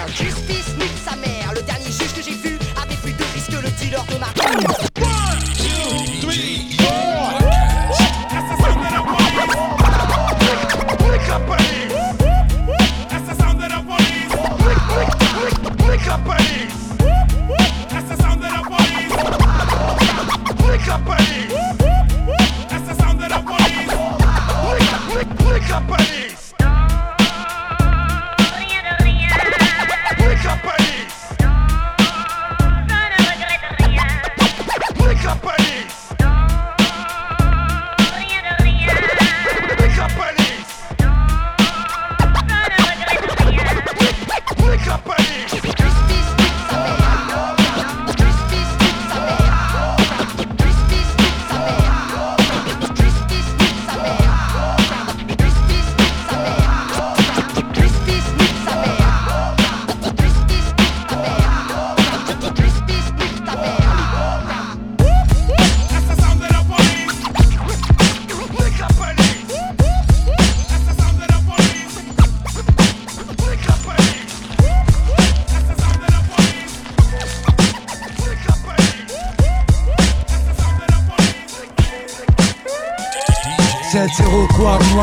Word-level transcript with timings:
La 0.00 0.06
justice 0.06 0.39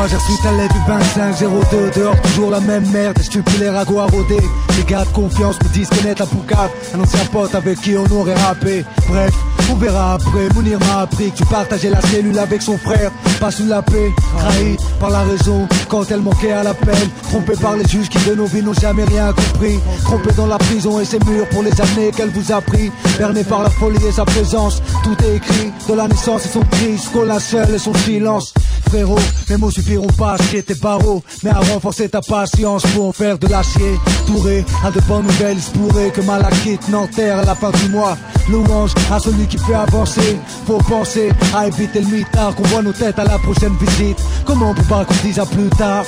J'ai 0.08 0.16
reçu 0.16 0.32
ta 0.42 0.52
lettre 0.52 0.74
du 0.74 0.80
2502 0.86 2.00
Dehors 2.00 2.22
toujours 2.22 2.50
la 2.50 2.60
même 2.60 2.88
merde, 2.90 3.18
stupulaire 3.20 3.76
à 3.76 3.84
go 3.84 3.98
à 3.98 4.06
rôder 4.06 4.40
Les 4.78 4.84
gars 4.84 5.04
de 5.04 5.10
confiance 5.10 5.56
me 5.62 5.68
disent 5.68 5.90
connaître 5.90 6.22
la 6.22 6.26
poucave. 6.26 6.70
Un 6.94 7.00
ancien 7.00 7.24
pote 7.26 7.54
avec 7.54 7.80
qui 7.82 7.94
on 7.96 8.10
aurait 8.16 8.34
rappé. 8.34 8.84
Bref, 9.08 9.34
on 9.70 9.74
verra 9.74 10.14
après, 10.14 10.48
Mounir 10.54 10.78
m'a 10.80 11.00
appris 11.00 11.30
que 11.30 11.36
tu 11.36 11.44
partageais 11.44 11.90
la 11.90 12.00
cellule 12.00 12.38
avec 12.38 12.62
son 12.62 12.78
frère. 12.78 13.10
Pas 13.38 13.50
sous 13.50 13.66
la 13.66 13.82
paix, 13.82 14.10
trahi 14.38 14.76
par 14.98 15.10
la 15.10 15.24
raison. 15.24 15.68
Quand 15.88 16.10
elle 16.10 16.20
manquait 16.22 16.52
à 16.52 16.62
la 16.62 16.74
peine 16.74 17.08
Trompé 17.24 17.52
par 17.60 17.76
les 17.76 17.86
juges 17.86 18.08
qui 18.08 18.18
de 18.26 18.34
nos 18.34 18.46
vies 18.46 18.62
n'ont 18.62 18.72
jamais 18.72 19.04
rien 19.04 19.32
compris. 19.32 19.78
Trompé 20.04 20.32
dans 20.36 20.46
la 20.46 20.58
prison 20.58 21.00
et 21.00 21.04
ses 21.04 21.18
murs 21.18 21.46
pour 21.50 21.62
les 21.62 21.80
années 21.80 22.12
qu'elle 22.16 22.30
vous 22.30 22.50
a 22.50 22.62
pris. 22.62 22.90
Berné 23.18 23.44
par 23.44 23.62
la 23.62 23.70
folie 23.70 24.04
et 24.06 24.12
sa 24.12 24.24
présence 24.24 24.80
Tout 25.04 25.16
est 25.24 25.36
écrit. 25.36 25.70
De 25.86 25.94
la 25.94 26.08
naissance 26.08 26.46
et 26.46 26.48
son 26.48 26.60
cri 26.60 26.92
Jusqu'au 26.92 27.24
et 27.26 27.78
son 27.78 27.94
silence 27.94 28.54
frérot. 28.88 29.18
Mes 29.48 29.56
mots 29.56 29.70
suffiront 29.70 30.06
pas 30.08 30.32
à 30.32 30.38
scier 30.38 30.62
tes 30.62 30.74
barreaux, 30.74 31.22
mais 31.42 31.50
à 31.50 31.60
renforcer 31.60 32.08
ta 32.08 32.20
patience 32.20 32.82
pour 32.94 33.06
en 33.06 33.12
faire 33.12 33.38
de 33.38 33.46
l'acier. 33.46 33.98
Touré 34.26 34.64
à 34.84 34.90
de 34.90 35.00
bonnes 35.00 35.26
nouvelles, 35.26 35.58
pourrait 35.74 36.10
que 36.10 36.20
Malakite 36.20 36.88
n'enterre 36.88 37.38
à 37.38 37.44
la 37.44 37.54
fin 37.54 37.70
du 37.70 37.88
mois. 37.88 38.16
Louange 38.48 38.92
à 39.10 39.18
celui 39.18 39.46
qui 39.46 39.58
fait 39.58 39.74
avancer. 39.74 40.36
Faut 40.66 40.78
penser 40.78 41.30
à 41.54 41.66
éviter 41.66 42.00
le 42.00 42.08
mitard, 42.08 42.54
qu'on 42.54 42.64
voit 42.64 42.82
nos 42.82 42.92
têtes 42.92 43.18
à 43.18 43.24
la 43.24 43.38
prochaine 43.38 43.76
visite. 43.76 44.18
Comment 44.44 44.70
on 44.70 44.82
pas 44.84 45.04
qu'on 45.04 45.14
dise 45.22 45.38
à 45.38 45.46
plus 45.46 45.68
tard? 45.70 46.04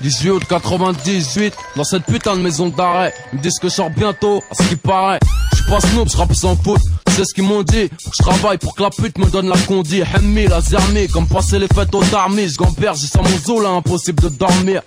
18 0.00 0.30
août 0.30 0.42
98, 0.48 1.54
dans 1.74 1.84
cette 1.84 2.04
putain 2.04 2.36
de 2.36 2.42
maison 2.42 2.68
d'arrêt. 2.68 3.14
Ils 3.32 3.38
me 3.38 3.42
disent 3.42 3.58
que 3.58 3.68
je 3.68 3.74
sors 3.74 3.90
bientôt, 3.90 4.42
à 4.50 4.54
ce 4.54 4.68
qui 4.68 4.76
paraît. 4.76 5.18
Je 5.52 5.56
suis 5.56 5.70
pas 5.70 5.80
snoop, 5.80 6.08
je 6.08 6.16
rappe 6.16 6.34
sans 6.34 6.56
foot 6.56 6.80
c'est 7.10 7.24
ce 7.24 7.34
qu'ils 7.34 7.44
m'ont 7.44 7.62
dit. 7.62 7.90
Je 8.00 8.22
travaille 8.22 8.58
pour 8.58 8.74
que 8.74 8.82
la 8.82 8.90
pute 8.90 9.18
me 9.18 9.26
donne 9.26 9.48
la 9.48 9.56
condi. 9.56 10.02
Hemmi, 10.02 10.46
la 10.46 10.60
zermi, 10.60 11.08
comme 11.08 11.26
passer 11.26 11.58
les 11.58 11.68
fêtes 11.68 11.94
aux 11.94 12.04
darmis. 12.04 12.48
Je 12.48 12.56
gamberge, 12.56 12.98
j'ai 13.00 13.06
sans 13.06 13.22
mon 13.22 13.38
zoo 13.38 13.60
là, 13.60 13.70
impossible 13.70 14.22
de 14.22 14.28
dormir. 14.28 14.82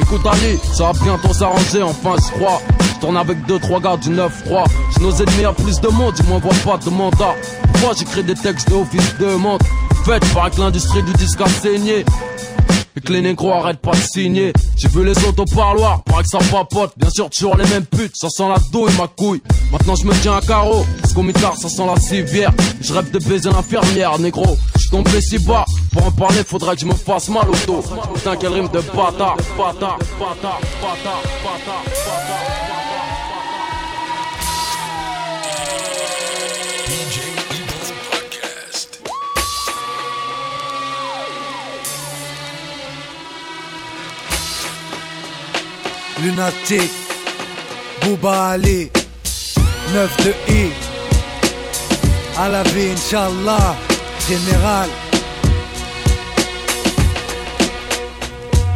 Écoute 0.00 0.26
Ali, 0.26 0.58
ça 0.74 0.92
va 0.92 0.92
bientôt 1.02 1.32
s'arranger, 1.32 1.82
enfin 1.82 2.14
je 2.16 2.38
crois. 2.38 2.60
Je 2.94 3.00
tourne 3.00 3.16
avec 3.16 3.44
deux, 3.46 3.58
trois 3.58 3.80
gars 3.80 3.96
du 3.96 4.10
9-3. 4.10 4.64
J'ai 4.94 5.02
nos 5.02 5.12
ennemis 5.12 5.44
à 5.44 5.52
plus 5.52 5.80
de 5.80 5.88
monde, 5.88 6.14
ils 6.18 6.26
m'envoient 6.26 6.52
pas 6.64 6.76
de 6.78 6.90
mandat. 6.90 7.34
Pourquoi 7.72 7.94
j'écris 7.98 8.22
des 8.22 8.34
textes 8.34 8.68
de 8.68 8.74
office 8.74 9.16
de 9.18 9.34
monde 9.34 9.62
Faites 10.04 10.24
par 10.32 10.50
l'industrie 10.58 11.02
du 11.02 11.12
disque 11.14 11.40
a. 11.40 11.46
Et 12.96 13.00
que 13.00 13.12
les 13.12 13.20
négros 13.20 13.52
arrêtent 13.52 13.80
pas 13.80 13.92
de 13.92 13.96
signer. 13.96 14.52
J'ai 14.76 14.88
vu 14.88 15.04
les 15.04 15.16
autres 15.24 15.42
au 15.42 15.54
parloir, 15.54 16.02
paraît 16.04 16.22
que 16.22 16.28
ça 16.28 16.38
papote. 16.38 16.92
Bien 16.96 17.10
sûr, 17.10 17.28
toujours 17.28 17.56
les 17.56 17.66
mêmes 17.68 17.84
putes, 17.84 18.16
ça 18.16 18.28
sent 18.30 18.48
la 18.48 18.56
douille, 18.72 18.92
ma 18.98 19.06
couille. 19.06 19.42
Maintenant, 19.70 19.94
je 19.94 20.06
me 20.06 20.14
tiens 20.22 20.36
à 20.36 20.40
carreau, 20.40 20.84
parce 21.00 21.12
qu'au 21.12 21.22
mitard, 21.22 21.56
ça 21.56 21.68
sent 21.68 21.84
la 21.86 22.00
civière. 22.00 22.52
Je 22.80 22.94
rêve 22.94 23.10
de 23.10 23.18
baiser 23.18 23.50
l'infirmière, 23.50 24.18
négro. 24.18 24.56
Je 24.78 24.88
tombé 24.88 25.20
si 25.20 25.38
bas, 25.38 25.66
pour 25.92 26.06
en 26.06 26.10
parler, 26.10 26.42
faudrait 26.44 26.74
que 26.74 26.80
je 26.80 26.86
me 26.86 26.94
fasse 26.94 27.28
mal 27.28 27.44
au 27.48 27.66
dos. 27.66 27.82
Putain, 28.14 28.36
quelle 28.36 28.52
rime 28.52 28.68
de 28.68 28.80
bâtard, 28.80 29.36
bâtard, 29.58 29.98
bâtard, 30.18 30.60
bâtard, 30.80 31.22
bâtard, 31.42 31.84
bâtard. 31.84 32.45
Lunatic, 46.26 46.90
Bouba 48.02 48.48
Ali, 48.50 48.90
9 49.94 50.16
de 50.24 50.30
I, 50.52 50.70
à 52.36 52.48
la 52.48 52.64
général. 54.28 54.88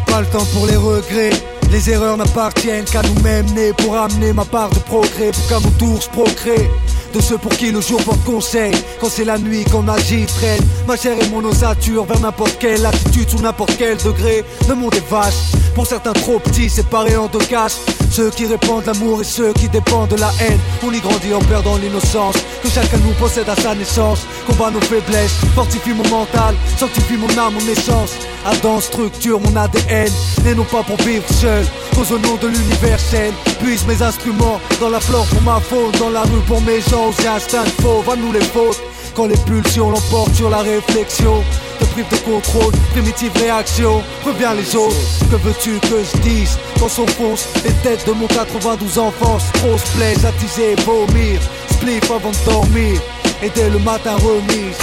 Pas 0.06 0.20
le 0.20 0.26
temps 0.28 0.46
pour 0.54 0.66
les 0.68 0.76
regrets, 0.76 1.30
les 1.72 1.90
erreurs 1.90 2.16
n'appartiennent 2.16 2.84
qu'à 2.84 3.02
nous-mêmes, 3.02 3.46
nés 3.46 3.72
pour 3.72 3.96
amener 3.96 4.32
ma 4.32 4.44
part 4.44 4.70
de 4.70 4.78
progrès, 4.78 5.32
pour 5.32 5.48
qu'à 5.48 5.58
mon 5.58 5.70
tour 5.70 6.00
je 6.00 6.08
procrée 6.08 6.70
de 7.12 7.20
ceux 7.20 7.38
pour 7.38 7.50
qui 7.52 7.70
le 7.72 7.80
jour 7.80 8.02
porte 8.02 8.22
conseil. 8.24 8.72
Quand 9.00 9.08
c'est 9.08 9.24
la 9.24 9.38
nuit 9.38 9.64
qu'on 9.64 9.88
agit, 9.88 10.26
traîne 10.26 10.62
ma 10.86 10.96
chair 10.96 11.16
et 11.20 11.28
mon 11.28 11.44
osature 11.44 12.04
vers 12.04 12.20
n'importe 12.20 12.56
quelle 12.58 12.84
attitude, 12.86 13.28
sous 13.28 13.40
n'importe 13.40 13.74
quel 13.78 13.96
degré. 13.96 14.44
Le 14.68 14.74
monde 14.74 14.94
est 14.94 15.10
vache, 15.10 15.52
pour 15.80 15.86
certains 15.86 16.12
trop 16.12 16.38
petits, 16.38 16.68
séparés 16.68 17.16
en 17.16 17.26
deux 17.26 17.38
caches. 17.38 17.78
Ceux 18.10 18.28
qui 18.28 18.44
répandent 18.44 18.84
l'amour 18.84 19.22
et 19.22 19.24
ceux 19.24 19.54
qui 19.54 19.66
dépendent 19.66 20.10
de 20.10 20.16
la 20.16 20.30
haine. 20.42 20.58
On 20.86 20.92
y 20.92 21.00
grandit 21.00 21.32
en 21.32 21.38
perdant 21.38 21.78
l'innocence 21.78 22.34
que 22.62 22.68
chacun 22.68 22.98
nous 22.98 23.14
possède 23.14 23.48
à 23.48 23.56
sa 23.56 23.74
naissance. 23.74 24.26
Combat 24.46 24.70
nos 24.70 24.80
faiblesses, 24.82 25.32
fortifie 25.54 25.94
mon 25.94 26.06
mental, 26.10 26.54
sanctifie 26.76 27.16
mon 27.16 27.30
âme, 27.30 27.54
mon 27.54 27.66
essence. 27.72 28.12
Adam 28.44 28.78
structure 28.78 29.40
mon 29.40 29.56
ADN, 29.56 30.12
et 30.46 30.54
non 30.54 30.64
pas 30.64 30.82
pour 30.82 30.98
vivre 30.98 31.24
seul. 31.32 31.64
Cause 31.94 32.12
au 32.12 32.18
nom 32.18 32.36
de 32.36 32.48
l'universel, 32.48 33.32
puise 33.62 33.86
mes 33.86 34.02
instruments 34.02 34.60
dans 34.82 34.90
la 34.90 35.00
flore 35.00 35.24
pour 35.28 35.40
ma 35.40 35.60
faune, 35.60 35.92
dans 35.98 36.10
la 36.10 36.24
rue 36.24 36.44
pour 36.46 36.60
mes 36.60 36.82
gens, 36.82 37.08
aussi 37.08 37.26
instinct 37.26 37.64
faux, 37.80 38.02
va 38.06 38.16
nous 38.16 38.32
les 38.32 38.44
fautes. 38.44 38.82
Quand 39.16 39.26
les 39.26 39.38
pulsions 39.38 39.90
l'emportent 39.90 40.34
sur 40.34 40.50
la 40.50 40.58
réflexion, 40.58 41.42
te 41.80 41.86
prive 41.86 42.08
de 42.10 42.16
contrôle, 42.18 42.72
primitive 42.92 43.32
réaction, 43.36 44.02
reviens 44.24 44.54
les 44.54 44.76
autres. 44.76 44.96
Que 45.30 45.36
veux-tu 45.36 45.78
que 45.80 46.04
je 46.04 46.18
dise? 46.18 46.58
Quand 46.78 46.88
s'enfonce 46.88 47.46
les 47.64 47.72
têtes 47.82 48.06
de 48.06 48.12
mon 48.12 48.26
92 48.26 48.98
enfance, 48.98 49.44
trop 49.54 49.76
se 49.78 49.96
plaise, 49.96 50.24
attiser, 50.24 50.74
vomir, 50.84 51.40
spliff 51.72 52.10
avant 52.10 52.30
de 52.30 52.50
dormir, 52.50 53.00
et 53.42 53.50
dès 53.50 53.70
le 53.70 53.78
matin 53.78 54.16
remise. 54.16 54.76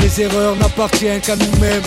Les 0.00 0.22
erreurs 0.22 0.56
n'appartiennent 0.56 1.20
qu'à 1.20 1.36
nous-mêmes. 1.36 1.82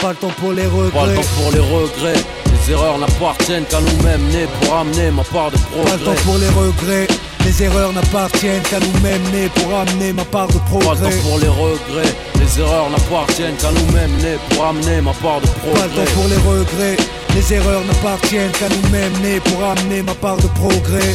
Pas 0.00 0.10
le 0.10 0.16
temps 0.16 0.34
pour 0.40 0.52
les 0.52 0.66
regrets. 0.66 0.90
Pas 0.90 1.06
le 1.06 1.14
temps 1.16 1.28
pour 1.36 1.52
les 1.52 1.60
regrets. 1.60 2.22
Les 2.52 2.72
erreurs 2.72 2.98
n'appartiennent 2.98 3.64
qu'à 3.64 3.80
nous-mêmes, 3.80 4.22
nés 4.28 4.46
pour 4.60 4.76
amener 4.76 5.10
ma 5.10 5.24
part 5.24 5.50
de 5.50 5.58
progrès. 5.58 5.90
Pas 5.90 5.96
le 5.96 6.04
temps 6.04 6.22
pour 6.24 6.38
les 6.38 6.48
regrets. 6.48 7.08
Les 7.48 7.62
erreurs 7.62 7.94
n'appartiennent 7.94 8.62
qu'à 8.64 8.78
nous-mêmes, 8.78 9.22
nés 9.32 9.48
pour 9.48 9.74
amener 9.74 10.12
ma 10.12 10.24
part 10.26 10.48
de 10.48 10.58
progrès. 10.68 11.00
Pas 11.00 11.08
le 11.08 11.16
temps 11.16 11.22
pour 11.22 11.38
les 11.38 11.48
regrets. 11.48 12.14
Les 12.38 12.60
erreurs 12.60 12.90
n'appartiennent 12.90 13.56
qu'à 13.56 13.72
nous-mêmes, 13.72 14.14
nés 14.18 14.36
pour 14.50 14.66
amener 14.66 15.00
ma 15.00 15.14
part 15.14 15.40
de 15.40 15.46
progrès. 15.46 15.80
Pas 15.80 15.86
le 15.86 15.94
temps 15.94 16.12
pour 16.12 16.28
les 16.28 16.36
regrets. 16.36 16.96
Les 17.34 17.54
erreurs 17.54 17.84
n'appartiennent 17.86 18.52
qu'à 18.52 18.68
nous-mêmes, 18.68 19.12
nés 19.22 19.40
pour 19.40 19.64
amener 19.64 20.02
ma 20.02 20.14
part 20.16 20.36
de 20.36 20.46
progrès. 20.48 21.14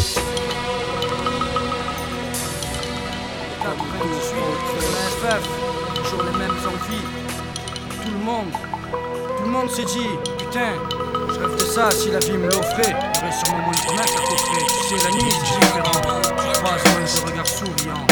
toujours 5.95 6.23
les 6.23 6.37
mêmes 6.39 6.57
envies. 6.65 7.05
Tout 8.03 8.11
le 8.11 8.25
monde, 8.25 8.51
tout 9.37 9.43
le 9.43 9.51
monde 9.51 9.69
s'est 9.69 9.85
dit, 9.85 10.09
putain, 10.39 10.73
rêve 11.43 11.55
de 11.55 11.65
ça, 11.65 11.89
si 11.91 12.09
la 12.09 12.19
vie 12.19 12.37
me 12.37 12.45
l'offrait, 12.45 12.95
j'aurais 13.15 13.31
sûrement 13.31 13.63
mon 13.65 13.71
promesse 13.71 14.15
à 14.15 14.21
coffrer. 14.21 14.65
Sais, 14.89 15.03
la 15.03 15.11
nuit, 15.11 15.31
c'est 15.31 15.59
différent. 15.59 16.21
Je 16.37 16.59
croise 16.59 16.83
moins 16.93 17.05
ce 17.05 17.21
regard 17.25 17.47
souriant. 17.47 18.07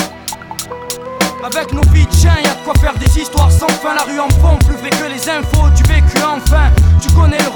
Avec 1.43 1.73
nos 1.73 1.81
vies 1.91 2.05
de 2.05 2.13
chien, 2.13 2.35
y'a 2.43 2.53
de 2.53 2.63
quoi 2.63 2.73
faire 2.75 2.93
des 2.97 3.19
histoires 3.19 3.51
sans 3.51 3.67
fin. 3.69 3.95
La 3.95 4.03
rue 4.03 4.19
en 4.19 4.29
fond, 4.29 4.57
plus 4.65 4.75
vrai 4.75 4.89
que 4.89 5.11
les 5.11 5.29
infos 5.29 5.69
du 5.75 5.83
vécu 5.83 6.17
enfin. 6.23 6.69
Tu 7.01 7.09
connais 7.11 7.39
le 7.39 7.49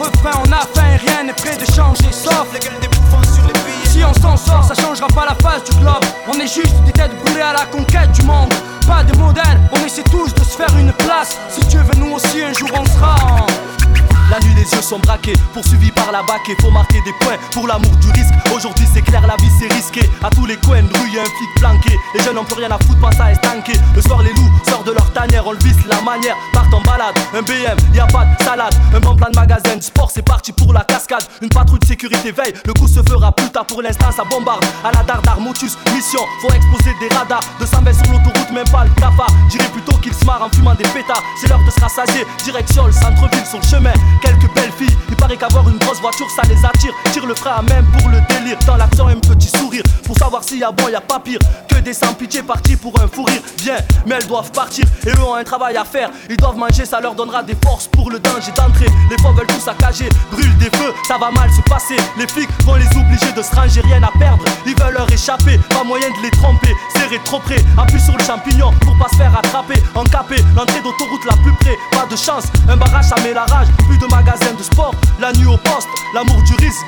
bac 16.23 16.47
et 16.50 16.56
faut 16.62 16.71
marquer 16.71 17.01
des 17.01 17.13
points 17.19 17.38
pour 17.51 17.67
l'amour 17.67 17.95
du 17.97 18.09
risque. 18.12 18.44
Aujourd'hui, 18.56 18.88
c'est 18.94 19.02
clair, 19.02 19.22
la 19.28 19.36
vie 19.36 19.52
c'est 19.60 19.72
risqué. 19.74 20.10
À 20.24 20.30
tous 20.30 20.46
les 20.46 20.56
coins 20.56 20.81
de 20.81 20.88
rue, 20.88 21.12
y'a 21.12 21.24
un 21.24 21.25
flic 21.25 21.50
planqué. 21.57 22.00
Les 22.13 22.24
jeunes 22.24 22.36
n'ont 22.36 22.46
plus 22.46 22.56
rien 22.56 22.72
à 22.72 22.78
foutre, 22.78 23.00
pas 23.02 23.12
ça 23.12 23.30
estanqué. 23.30 23.74
Le 23.94 24.02
soir, 24.02 24.24
les 24.24 24.31
loups 24.31 24.50
sortent 24.66 24.88
de 24.88 24.94
leur 24.94 25.12
tanière, 25.12 25.46
on 25.46 25.52
le 25.52 25.57
visse 25.57 25.86
la 25.90 26.02
manière. 26.02 26.36
Partent 26.54 26.74
en 26.74 26.81
balade, 26.81 27.16
un 27.34 27.42
BM, 27.42 27.75
y 27.94 28.00
a 28.00 28.07
pas 28.07 28.24
de 28.24 28.44
salade. 28.44 28.74
Un 28.94 29.00
bon 29.02 29.13
plan 29.13 29.28
de 29.30 29.36
magasin 29.36 29.81
sport, 29.81 30.10
c'est 30.10 30.24
parti 30.24 30.54
pour 30.54 30.72
la 30.72 30.86
cascade. 30.86 31.24
Une 31.42 31.50
patrouille 31.50 31.80
de 31.80 31.86
sécurité 31.86 32.31
veille, 32.31 32.54
le 32.66 32.74
coup 32.74 32.88
se 32.88 33.02
fera 33.04 33.34
plus 33.34 33.50
tard 33.50 33.66
pour 33.66 33.81
l'instant, 33.81 34.10
ça 34.16 34.24
bombarde. 34.24 34.63
À 34.86 34.92
la 34.94 35.04
dardar, 35.04 35.38
motus, 35.42 35.78
mission, 35.94 36.22
faut 36.42 36.54
exposer 36.54 36.96
des 37.01 37.13
radars. 37.13 37.42
200 37.60 37.81
mètres 37.81 38.06
sur 38.06 38.13
l'autoroute, 38.13 38.51
même 38.51 38.69
pas 38.69 38.86
le 38.86 38.92
cafard. 38.92 39.28
Dirais 39.50 39.69
plutôt 39.74 39.98
qu'ils 39.98 40.13
se 40.13 40.24
marrent 40.24 40.44
en 40.44 40.50
fumant 40.50 40.75
des 40.75 40.88
pétards. 40.88 41.24
C'est 41.42 41.50
l'heure 41.50 41.63
de 41.66 41.72
se 41.72 41.81
rassasier, 41.81 42.25
direction 42.46 42.86
le 42.86 42.94
centre-ville 42.94 43.46
sur 43.46 43.60
le 43.60 43.66
chemin 43.66 43.94
quelques 44.22 44.50
belles 44.56 44.72
filles. 44.78 44.96
Il 45.10 45.16
paraît 45.18 45.36
qu'avoir 45.36 45.68
une 45.68 45.78
grosse 45.78 46.00
voiture, 46.00 46.28
ça 46.30 46.44
les 46.48 46.63
attire. 46.66 46.94
Tire 47.12 47.25
le 47.25 47.36
frein 47.36 47.56
à 47.58 47.62
même 47.62 47.86
pour 47.98 48.08
le 48.10 48.22
délire. 48.30 48.44
Dans 48.68 48.77
l'action, 48.77 49.07
un 49.07 49.15
petit 49.15 49.47
sourire. 49.47 49.81
Pour 50.03 50.15
savoir 50.19 50.44
s'il 50.44 50.59
y 50.59 50.63
a 50.63 50.71
bon, 50.71 50.88
y 50.88 50.94
a 50.94 51.01
pas 51.01 51.19
pire. 51.19 51.39
Que 51.68 51.80
des 51.80 51.94
sans 51.94 52.13
pitié 52.13 52.44
partis 52.44 52.75
pour 52.75 52.94
un 53.01 53.07
fou 53.07 53.24
rire. 53.24 53.42
Bien, 53.57 53.77
mais 54.06 54.15
elles 54.15 54.27
doivent 54.27 54.51
partir. 54.51 54.86
Et 55.03 55.09
eux 55.09 55.24
ont 55.24 55.33
un 55.33 55.44
travail 55.44 55.75
à 55.77 55.83
faire. 55.83 56.12
Ils 56.30 56.38
doivent 56.38 56.56
manger, 56.56 56.86
ça 56.86 57.00
leur 57.01 57.15
donnera 57.15 57.42
des 57.42 57.56
forces 57.63 57.88
pour 57.88 58.12
le 58.12 58.19
danger 58.19 58.51
d'entrer. 58.56 58.86
Les 59.09 59.18
fois 59.18 59.31
veulent 59.31 59.47
tout 59.47 59.59
saccager. 59.59 60.09
Brûle 60.31 60.56
des 60.59 60.69
feux, 60.77 60.94
ça 61.07 61.18
va 61.18 61.31
mal 61.31 61.50
se 61.50 61.62
passer. 61.68 61.97
Les 62.19 62.27
flics 62.27 62.50
vont 62.65 62.75
les 62.75 62.88
obliger 62.95 63.31
de 63.36 63.42
se 63.42 63.56
ranger, 63.56 63.81
rien 63.81 64.03
à 64.03 64.12
perdre. 64.19 64.44
Ils 64.68 64.80
veulent 64.80 64.94
leur 64.94 65.12
échapper, 65.12 65.59
pas 65.71 65.83
moyen 65.83 66.09
de 66.09 66.21
les 66.21 66.31
tromper. 66.31 66.74
Trop 67.23 67.39
près, 67.39 67.56
appuie 67.77 68.00
sur 68.00 68.15
le 68.17 68.23
champignon 68.23 68.71
pour 68.81 68.97
pas 68.97 69.07
se 69.09 69.15
faire 69.15 69.35
attraper. 69.38 69.81
Encapé, 69.95 70.35
l'entrée 70.56 70.81
d'autoroute 70.81 71.25
la 71.25 71.35
plus 71.38 71.53
près. 71.62 71.75
Pas 71.91 72.06
de 72.06 72.15
chance, 72.15 72.44
un 72.67 72.75
barrage 72.75 73.06
ça 73.06 73.15
met 73.23 73.33
la 73.33 73.45
rage. 73.45 73.67
Plus 73.88 73.97
de 73.97 74.06
magasins 74.07 74.53
de 74.57 74.63
sport, 74.63 74.94
la 75.19 75.31
nuit 75.33 75.47
au 75.47 75.57
poste, 75.57 75.88
l'amour 76.13 76.41
du 76.44 76.53
risque, 76.56 76.85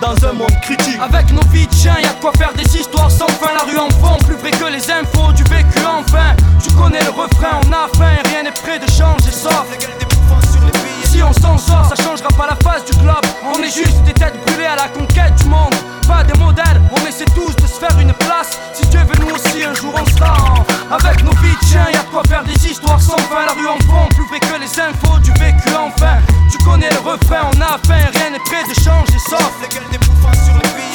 dans 0.00 0.28
un 0.28 0.32
monde 0.32 0.60
critique. 0.62 0.98
Avec 1.00 1.32
nos 1.32 1.42
vies 1.50 1.66
de 1.66 1.72
chien, 1.72 1.94
y'a 2.02 2.12
de 2.12 2.20
quoi 2.20 2.32
faire 2.36 2.52
des 2.52 2.76
histoires 2.76 3.10
sans 3.10 3.28
fin. 3.28 3.52
La 3.54 3.64
rue 3.64 3.78
en 3.78 3.90
fond, 3.90 4.16
plus 4.26 4.36
vrai 4.36 4.50
que 4.50 4.66
les 4.66 4.90
infos 4.90 5.32
du 5.32 5.42
vécu 5.44 5.80
enfin. 5.84 6.36
Tu 6.62 6.70
connais 6.72 7.02
le 7.02 7.10
refrain, 7.10 7.60
on 7.66 7.72
a 7.72 7.88
faim, 7.96 8.20
rien 8.28 8.42
n'est 8.44 8.52
prêt 8.52 8.78
de 8.78 8.90
changer, 8.90 9.32
sauf 9.32 9.66
si 11.10 11.22
on 11.22 11.32
s'en 11.32 11.58
sort, 11.58 11.86
ça 11.86 12.02
changera 12.02 12.28
pas 12.28 12.46
la 12.46 12.56
face 12.62 12.84
du 12.84 12.96
globe. 12.98 13.24
On 13.44 13.62
est 13.62 13.74
juste 13.74 14.02
des 14.04 14.12
têtes 14.12 14.38
brûlées 14.46 14.66
à 14.66 14.76
la 14.76 14.88
conquête 14.88 15.34
du 15.36 15.46
monde. 15.46 15.74
Pas 16.06 16.24
des 16.24 16.38
modèles, 16.38 16.80
on 16.92 17.06
essaie 17.06 17.30
tous 17.34 17.54
de 17.56 17.66
se 17.66 17.78
faire 17.78 17.98
une 17.98 18.12
place. 18.14 18.58
Si 18.72 18.86
Dieu 18.88 19.00
veut, 19.00 19.24
nous 19.24 19.34
aussi 19.34 19.64
un 19.64 19.74
jour 19.74 19.92
on 19.94 20.06
sera 20.06 20.34
Avec 20.90 21.22
nos 21.22 21.32
vies 21.42 21.56
de 21.60 21.66
chien, 21.66 21.86
y'a 21.92 22.02
de 22.02 22.10
quoi 22.10 22.22
faire 22.28 22.44
des 22.44 22.66
histoires 22.66 23.00
sans 23.00 23.18
fin. 23.30 23.46
La 23.46 23.52
rue 23.52 23.68
en 23.68 23.78
fond, 23.86 24.08
plus 24.14 24.26
vrai 24.28 24.40
que 24.40 24.60
les 24.60 24.80
infos 24.80 25.18
du 25.18 25.32
vécu 25.32 25.70
enfin. 25.74 26.18
Tu 26.50 26.58
connais 26.58 26.90
le 26.90 26.98
refrain, 26.98 27.50
on 27.52 27.60
a 27.60 27.78
faim, 27.86 28.10
rien 28.12 28.30
n'est 28.30 28.44
prêt 28.46 28.64
de 28.68 28.74
changer, 28.74 29.18
sauf 29.28 29.52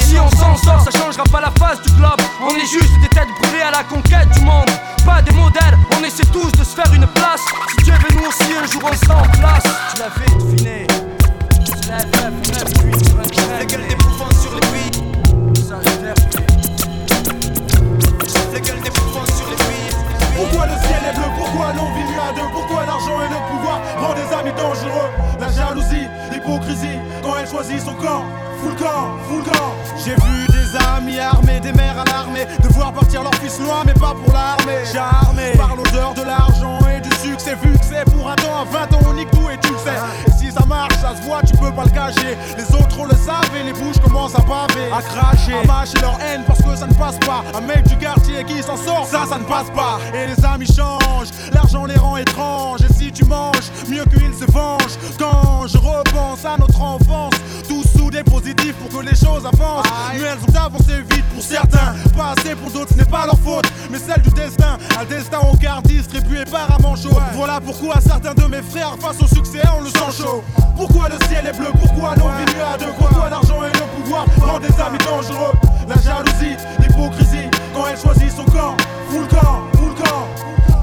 Si 0.00 0.18
on 0.18 0.30
s'en 0.30 0.56
sort, 0.56 0.80
ça 0.80 0.98
changera 0.98 1.24
pas 1.24 1.40
la 1.40 1.52
face 1.58 1.80
du 1.82 1.90
globe. 1.92 2.20
On 2.42 2.54
est 2.54 2.66
juste 2.66 2.92
des 3.02 3.08
têtes 3.08 3.28
brûlées 3.40 3.62
à 3.62 3.70
la 3.70 3.84
conquête 3.84 4.28
du 4.30 4.40
monde. 4.40 4.70
Pas 5.04 5.22
des 5.22 5.32
modèles, 5.32 5.78
on 5.98 6.04
essaie 6.04 6.26
tous 6.26 6.50
de 6.52 6.64
se 6.64 6.74
faire 6.74 6.92
une 6.92 7.06
place. 7.06 7.42
Si 7.70 7.84
Dieu 7.84 7.94
veut, 7.94 8.16
nous 8.16 8.26
aussi 8.26 8.52
un 8.60 8.66
jour 8.66 8.82
on 8.84 9.06
sera 9.06 9.18
en 9.18 9.28
place. 9.38 9.62
L'avais 10.06 10.38
deviné. 10.38 10.86
La 11.88 11.98
La 13.58 13.64
gueule 13.64 13.88
des 13.88 13.96
bouffons 13.96 14.30
sur 14.40 14.54
les 14.54 14.66
filles. 14.68 15.02
Ça, 15.66 15.80
La 18.52 18.60
gueule 18.60 18.82
des 18.82 18.90
bouffons 18.90 19.26
sur 19.34 19.46
les 19.50 19.56
filles. 19.56 19.96
Pourquoi 20.36 20.66
le 20.66 20.74
ciel 20.86 21.02
est 21.10 21.16
bleu? 21.16 21.28
Pourquoi 21.36 21.72
l'on 21.72 21.86
vit 21.86 22.04
mieux 22.04 22.20
à 22.20 22.32
deux? 22.36 22.48
Pourquoi 22.52 22.86
l'argent 22.86 23.20
et 23.20 23.28
le 23.28 23.40
pouvoir 23.50 23.80
rendent 23.98 24.16
des 24.16 24.32
amis 24.32 24.52
dangereux? 24.56 25.10
La 25.40 25.50
jalousie, 25.50 26.06
l'hypocrisie, 26.30 27.00
quand 27.24 27.38
elle 27.40 27.48
choisit 27.48 27.80
son 27.80 27.94
camp. 27.94 28.22
Full 28.62 28.76
camp, 28.76 29.18
full 29.28 29.42
camp. 29.42 29.74
J'ai 30.04 30.14
vu 30.14 30.46
des 30.46 30.76
amis 30.94 31.18
armés, 31.18 31.58
des 31.58 31.72
mères 31.72 31.98
à 31.98 32.04
l'armée, 32.04 32.46
devoir 32.62 32.92
partir 32.92 33.24
leur 33.24 33.34
fils 33.34 33.58
loin, 33.58 33.82
mais 33.84 33.94
pas 33.94 34.14
pour 34.14 34.32
l'armée. 34.32 34.84
Charmé 34.84 35.50
par 35.56 35.74
l'odeur 35.74 36.14
de 36.14 36.22
l'argent 36.22 36.78
succès, 37.26 37.56
vu 37.62 37.72
que 37.72 37.84
c'est 37.84 38.04
pour 38.12 38.30
un 38.30 38.36
temps, 38.36 38.60
à 38.60 38.64
20 38.64 38.94
ans 38.94 39.00
on 39.08 39.14
nique 39.14 39.30
tout 39.30 39.48
et 39.50 39.58
tu 39.58 39.72
le 39.72 39.78
sais. 39.78 39.98
Et 40.26 40.30
si 40.38 40.52
ça 40.52 40.64
marche, 40.66 40.94
ça 41.00 41.14
se 41.16 41.22
voit, 41.22 41.42
tu 41.42 41.54
peux 41.56 41.72
pas 41.72 41.84
le 41.84 41.90
cacher. 41.90 42.36
Les 42.56 42.74
autres 42.74 43.04
le 43.04 43.16
savent 43.16 43.50
et 43.58 43.64
les 43.64 43.72
bouches 43.72 44.00
commencent 44.02 44.34
à 44.34 44.42
baver, 44.42 44.90
à 44.92 45.02
cracher, 45.02 45.54
à 45.54 45.66
mâcher 45.66 45.98
leur 46.00 46.18
haine 46.20 46.42
parce 46.46 46.62
que 46.62 46.76
ça 46.76 46.86
ne 46.86 46.94
passe 46.94 47.18
pas. 47.18 47.42
Un 47.56 47.60
mec 47.62 47.84
du 47.88 47.96
quartier 47.96 48.44
qui 48.44 48.62
s'en 48.62 48.76
sort, 48.76 49.06
ça, 49.06 49.24
ça 49.28 49.38
ne 49.38 49.44
passe 49.44 49.70
pas. 49.74 49.98
Et 50.14 50.26
les 50.26 50.44
amis 50.44 50.66
changent, 50.66 51.30
l'argent 51.52 51.84
les 51.84 51.96
rend 51.96 52.16
étranges. 52.16 52.80
Et 52.82 52.92
si 52.92 53.12
tu 53.12 53.24
manges, 53.24 53.70
mieux 53.88 54.04
qu'ils 54.04 54.34
se 54.34 54.50
vengent. 54.50 54.98
Quand 55.18 55.66
je 55.66 55.78
repense 55.78 56.44
à 56.44 56.56
notre 56.58 56.80
enfance, 56.80 57.34
tous 57.68 57.84
soudés 57.98 58.22
positifs 58.22 58.74
pour 58.74 59.00
que 59.00 59.04
les 59.04 59.16
choses 59.16 59.44
avancent. 59.46 59.86
Mais 60.12 60.20
elles 60.20 60.38
ont 60.48 60.66
avancé 60.66 61.02
vite 61.10 61.24
pour 61.34 61.42
certains, 61.42 61.94
pas 62.16 62.34
assez 62.36 62.54
pour 62.54 62.70
d'autres, 62.70 62.92
ce 62.92 62.98
n'est 62.98 63.04
pas 63.04 63.26
leur 63.26 63.38
faute, 63.38 63.66
mais 63.90 63.98
celle 63.98 64.22
du 64.22 64.30
destin. 64.30 64.78
Un 64.98 65.04
destin 65.04 65.38
au 65.52 65.56
quart 65.56 65.82
distribué 65.82 66.44
par 66.50 66.68
un 66.74 66.82
manchot. 66.82 67.15
Voilà 67.34 67.60
pourquoi 67.60 68.00
certains 68.00 68.34
de 68.34 68.44
mes 68.44 68.62
frères, 68.62 68.96
face 69.00 69.20
au 69.22 69.26
succès, 69.26 69.62
on 69.76 69.82
le 69.82 69.88
sent 69.88 70.22
chaud. 70.22 70.42
Pourquoi 70.76 71.08
le 71.08 71.16
ciel 71.26 71.46
est 71.46 71.56
bleu, 71.56 71.68
pourquoi 71.80 72.14
vit 72.14 72.22
mieux 72.22 72.64
à 72.64 72.76
deux, 72.78 72.92
pourquoi 72.98 73.30
l'argent 73.30 73.62
et 73.64 73.72
le 73.72 74.02
pouvoir 74.02 74.26
rendent 74.40 74.62
des 74.62 74.80
amis 74.80 74.98
dangereux? 74.98 75.52
La 75.88 75.96
jalousie, 75.96 76.56
l'hypocrisie, 76.80 77.48
quand 77.74 77.86
elle 77.88 77.98
choisit 77.98 78.30
son 78.30 78.44
camp, 78.44 78.76
full 79.08 79.26
camp, 79.28 79.62
full 79.76 79.94
camp. 79.94 80.26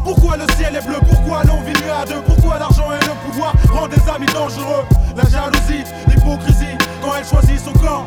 Pourquoi 0.04 0.38
le 0.38 0.46
ciel 0.56 0.76
est 0.76 0.86
bleu? 0.86 0.98
Pourquoi 1.08 1.44
l'on 1.44 1.62
vit 1.62 1.74
mieux 1.84 1.92
à 1.92 2.06
deux? 2.06 2.22
Pourquoi 2.26 2.58
l'argent 2.60 2.88
et 2.92 3.06
le 3.06 3.32
pouvoir 3.32 3.54
rendent 3.72 3.92
des 3.92 4.10
amis 4.10 4.26
dangereux? 4.34 4.84
La 5.16 5.24
jalousie, 5.30 5.84
l'hypocrisie, 6.08 6.78
quand 7.02 7.12
elle 7.18 7.26
choisit 7.26 7.60
son 7.60 7.74
camp, 7.74 8.04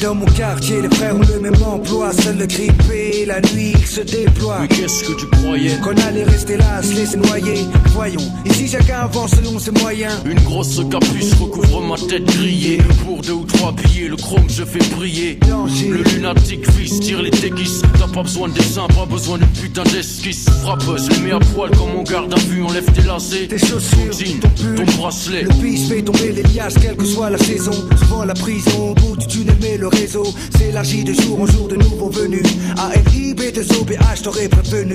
Dans 0.00 0.14
mon 0.14 0.26
quartier, 0.26 0.80
les 0.80 0.88
frères 0.94 1.16
ont 1.16 1.20
le 1.20 1.40
même 1.40 1.60
emploi. 1.62 2.12
Seul 2.12 2.38
le 2.38 2.46
grippé, 2.46 3.24
la 3.26 3.40
nuit 3.40 3.72
qui 3.72 3.86
se 3.86 4.00
déploie. 4.00 4.58
Mais 4.60 4.68
qu'est-ce 4.68 5.02
que 5.02 5.12
tu 5.18 5.26
croyais? 5.26 5.76
Qu'on 5.82 5.96
allait 6.06 6.22
rester 6.22 6.56
là, 6.56 6.82
se 6.82 6.94
laisser 6.94 7.16
noyer. 7.16 7.66
Voyons, 7.88 8.22
ici 8.44 8.68
chacun 8.68 9.00
avance 9.00 9.32
selon 9.32 9.58
ses 9.58 9.72
moyens. 9.72 10.14
Une 10.24 10.40
grosse 10.40 10.78
recouvre 10.78 11.51
ma 11.92 11.98
tête 12.08 12.24
grillée. 12.24 12.78
Pour 13.04 13.20
deux 13.20 13.32
ou 13.32 13.44
trois 13.44 13.72
billets, 13.72 14.08
le 14.08 14.16
chrome 14.16 14.48
je 14.48 14.64
fais 14.64 14.78
briller. 14.94 15.38
Le 15.46 16.02
lunatique 16.14 16.70
fils 16.72 17.00
tire 17.00 17.20
les 17.22 17.30
déguises. 17.30 17.82
T'as 17.98 18.08
pas 18.08 18.22
besoin 18.22 18.48
de 18.48 18.54
dessin, 18.54 18.86
pas 18.88 19.04
besoin 19.04 19.38
de 19.38 19.44
putain 19.60 19.82
d'esquisse. 19.84 20.46
Frappeuse, 20.62 21.08
le 21.10 21.18
mets 21.26 21.32
à 21.32 21.38
poil 21.38 21.70
comme 21.70 21.94
on 21.96 22.02
garde 22.02 22.32
à 22.32 22.38
vue, 22.38 22.62
enlève 22.62 22.90
tes 22.92 23.02
lacets. 23.02 23.48
Tes 23.48 23.58
chaussures, 23.58 24.10
ton 24.10 24.18
jean, 24.18 24.40
ton 24.40 24.48
pull. 24.48 24.74
ton 24.74 24.92
bracelet. 24.96 25.42
Le 25.42 25.54
bis 25.62 25.88
fait 25.88 26.02
tomber 26.02 26.32
les 26.32 26.42
liasses, 26.42 26.74
quelle 26.80 26.96
que 26.96 27.04
soit 27.04 27.30
la 27.30 27.38
saison. 27.38 27.72
Souvent 27.98 28.24
la 28.24 28.34
prison, 28.34 28.90
au 28.90 28.94
bout 28.94 29.16
du 29.16 29.26
tunnel, 29.26 29.56
mais 29.60 29.76
le 29.76 29.88
réseau 29.88 30.24
s'élargit 30.56 31.04
de 31.04 31.12
jour 31.12 31.40
en 31.40 31.46
jour 31.46 31.68
de 31.68 31.76
nouveaux 31.76 32.10
venus. 32.10 32.46
A-L-I-B, 32.78 33.52
des 33.52 33.72
OBH, 33.76 34.22
t'aurais 34.22 34.48
prévenu. 34.48 34.94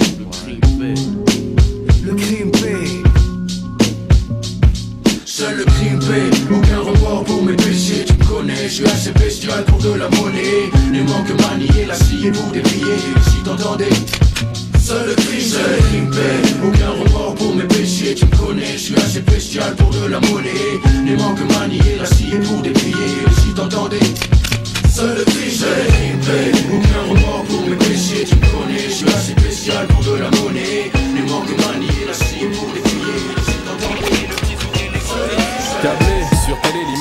Le 2.04 2.14
crime 2.16 2.52
paye. 2.52 3.04
Seul 5.38 5.56
le 5.56 5.66
crime 5.66 6.00
paie, 6.00 6.32
remords 7.08 7.24
pour 7.24 7.44
mes 7.44 7.54
péchés, 7.54 8.06
tu 8.06 8.14
me 8.14 8.26
connais, 8.26 8.64
je 8.64 8.74
suis 8.74 8.86
assez 8.86 9.12
bestial 9.12 9.64
pour 9.66 9.80
de 9.80 9.94
la 9.94 10.10
monnaie, 10.10 10.70
les 10.92 11.02
manques 11.02 11.42
maniés, 11.42 11.86
l'acier 11.88 12.32
pour 12.32 12.52
déplier. 12.52 12.98
Si 13.30 13.44
t'entendais 13.44 13.90
Seul 14.82 15.08
le 15.08 15.16
crime, 15.16 15.42
seul 15.42 16.12
le 16.14 16.68
Aucun 16.68 16.90
remords 16.90 17.36
pour 17.36 17.56
mes 17.56 17.64
péchés. 17.64 18.16
Tu 18.16 18.26
me 18.26 18.36
connais, 18.38 18.74
je 18.74 18.78
suis 18.78 18.96
assez 18.96 19.20
bestial 19.20 19.76
pour 19.76 19.90
de 19.90 20.08
la 20.08 20.20
monnaie. 20.22 20.80
Les 21.06 21.16
manques 21.18 21.40
manier 21.60 21.98
l'acier 22.00 22.38
pour 22.40 22.62
déplier. 22.62 22.94
Si 23.42 23.54
t'entendais 23.54 24.00
Seul 24.90 25.18
le 25.18 25.24
crime, 25.26 25.52
seul 25.52 26.52
le 26.54 26.78
Aucun 26.78 27.02
remords 27.10 27.44
pour 27.50 27.68
mes 27.68 27.76
péchés. 27.76 28.26
Tu 28.26 28.36
me 28.36 28.42
connais, 28.52 28.84
je 28.88 28.94
suis 28.94 29.10
assez 29.10 29.32
spécial 29.34 29.88
pour 29.88 30.04
de 30.04 30.20
la 30.20 30.32
monnaie 30.32 30.97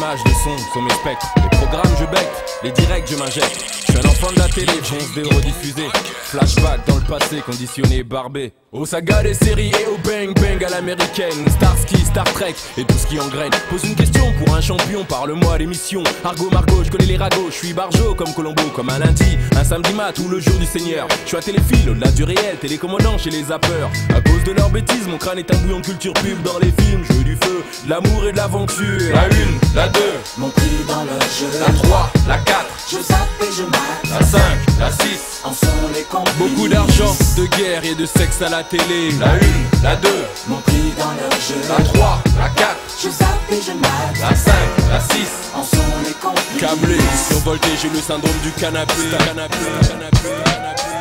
l'image, 0.06 0.24
les 0.24 0.34
sons 0.34 0.58
sont 0.72 0.82
mes 0.82 0.90
spectres. 0.90 1.26
Les 1.36 1.56
programmes, 1.56 1.96
je 1.98 2.04
bec, 2.06 2.28
les 2.62 2.72
directs, 2.72 3.06
je 3.10 3.16
m'injecte. 3.16 3.64
Je 3.86 3.92
suis 3.92 4.06
un 4.06 4.10
enfant 4.10 4.32
de 4.32 4.38
la 4.38 4.48
télé, 4.48 4.72
fonce 4.82 5.14
des 5.14 5.22
rediffusés. 5.22 5.88
Flashback 6.24 6.86
dans 6.86 6.96
le 6.96 7.02
passé, 7.02 7.40
conditionné, 7.40 8.02
barbé. 8.02 8.52
Aux 8.78 8.84
sagas 8.84 9.22
des 9.22 9.32
séries 9.32 9.70
et 9.70 9.86
au 9.86 9.96
bang 10.06 10.34
bang 10.38 10.62
à 10.64 10.68
l'américaine. 10.68 11.48
Starsky, 11.48 11.96
Star 12.04 12.24
Trek 12.34 12.54
et 12.76 12.84
tout 12.84 12.98
ce 12.98 13.06
qui 13.06 13.18
engraine. 13.18 13.50
Pose 13.70 13.84
une 13.84 13.94
question 13.94 14.32
pour 14.38 14.54
un 14.54 14.60
champion, 14.60 15.02
parle-moi 15.04 15.56
l'émission. 15.56 16.02
Argo 16.22 16.50
Margot, 16.52 16.84
je 16.84 16.90
connais 16.90 17.06
les 17.06 17.16
ragots, 17.16 17.46
je 17.50 17.54
suis 17.54 17.72
barjo 17.72 18.14
comme 18.14 18.34
Colombo, 18.34 18.64
comme 18.74 18.90
un 18.90 18.98
lundi, 18.98 19.38
un 19.56 19.64
samedi 19.64 19.94
mat 19.94 20.18
ou 20.18 20.28
le 20.28 20.40
jour 20.40 20.58
du 20.58 20.66
Seigneur. 20.66 21.08
Je 21.24 21.28
suis 21.28 21.36
à 21.38 21.40
téléphile, 21.40 21.88
au-delà 21.88 22.10
du 22.10 22.24
réel, 22.24 22.58
télécommandant 22.60 23.16
chez 23.16 23.30
les 23.30 23.44
zappeurs. 23.44 23.90
À 24.14 24.20
cause 24.20 24.44
de 24.44 24.52
leurs 24.52 24.68
bêtises, 24.70 25.06
mon 25.08 25.16
crâne 25.16 25.38
est 25.38 25.54
un 25.54 25.56
bouillon 25.58 25.80
de 25.80 25.86
culture 25.86 26.12
pub 26.12 26.42
dans 26.42 26.58
les 26.58 26.72
films. 26.82 27.02
Je 27.08 27.12
veux 27.14 27.24
du 27.24 27.36
feu, 27.36 27.64
de 27.86 27.90
l'amour 27.90 28.26
et 28.28 28.32
de 28.32 28.36
l'aventure. 28.36 29.14
La 29.14 29.24
une, 29.28 29.58
la 29.74 29.88
deux, 29.88 30.00
Mon 30.36 30.50
prix 30.50 30.84
dans 30.86 31.02
le 31.04 31.18
jeu. 31.38 31.58
la 31.66 31.72
trois, 31.72 32.10
la 32.28 32.36
quatre, 32.38 32.66
Je 32.90 32.96
zappe 32.98 33.18
et 33.40 33.52
je 33.56 33.62
mate. 33.62 34.20
la 34.20 34.26
cinq, 34.26 34.58
la 34.78 34.90
six. 34.90 35.40
En 35.44 35.52
sont 35.52 35.66
les 35.94 36.02
complices. 36.02 36.34
Beaucoup 36.38 36.66
d'argent, 36.68 37.14
de 37.36 37.46
guerre 37.56 37.84
et 37.84 37.94
de 37.94 38.04
sexe 38.04 38.42
à 38.42 38.48
la 38.48 38.64
télé. 38.70 39.10
La 39.18 39.34
une, 39.34 39.82
la 39.82 39.96
deux, 39.96 40.24
Mon 40.48 40.56
prix 40.58 40.92
dans 40.98 41.10
le 41.12 41.30
jeu. 41.40 41.60
la 41.68 41.84
trois, 41.84 42.22
la 42.38 42.48
quatre, 42.50 42.76
Je 43.02 43.08
zappe 43.10 43.28
et 43.50 43.60
je 43.62 43.72
mate. 43.72 44.18
la 44.20 44.34
cinq, 44.34 44.52
la 44.90 45.00
six. 45.00 45.28
En 45.54 45.62
sont 45.62 45.76
les 46.04 46.12
complices. 46.14 46.60
Câblé, 46.60 46.98
survolté, 47.28 47.68
j'ai 47.80 47.88
le 47.88 48.00
syndrome 48.00 48.38
du 48.42 48.50
canapé. 48.52 48.92
Canapé, 49.10 49.56
canapé, 49.88 50.28
canapé. 50.58 50.96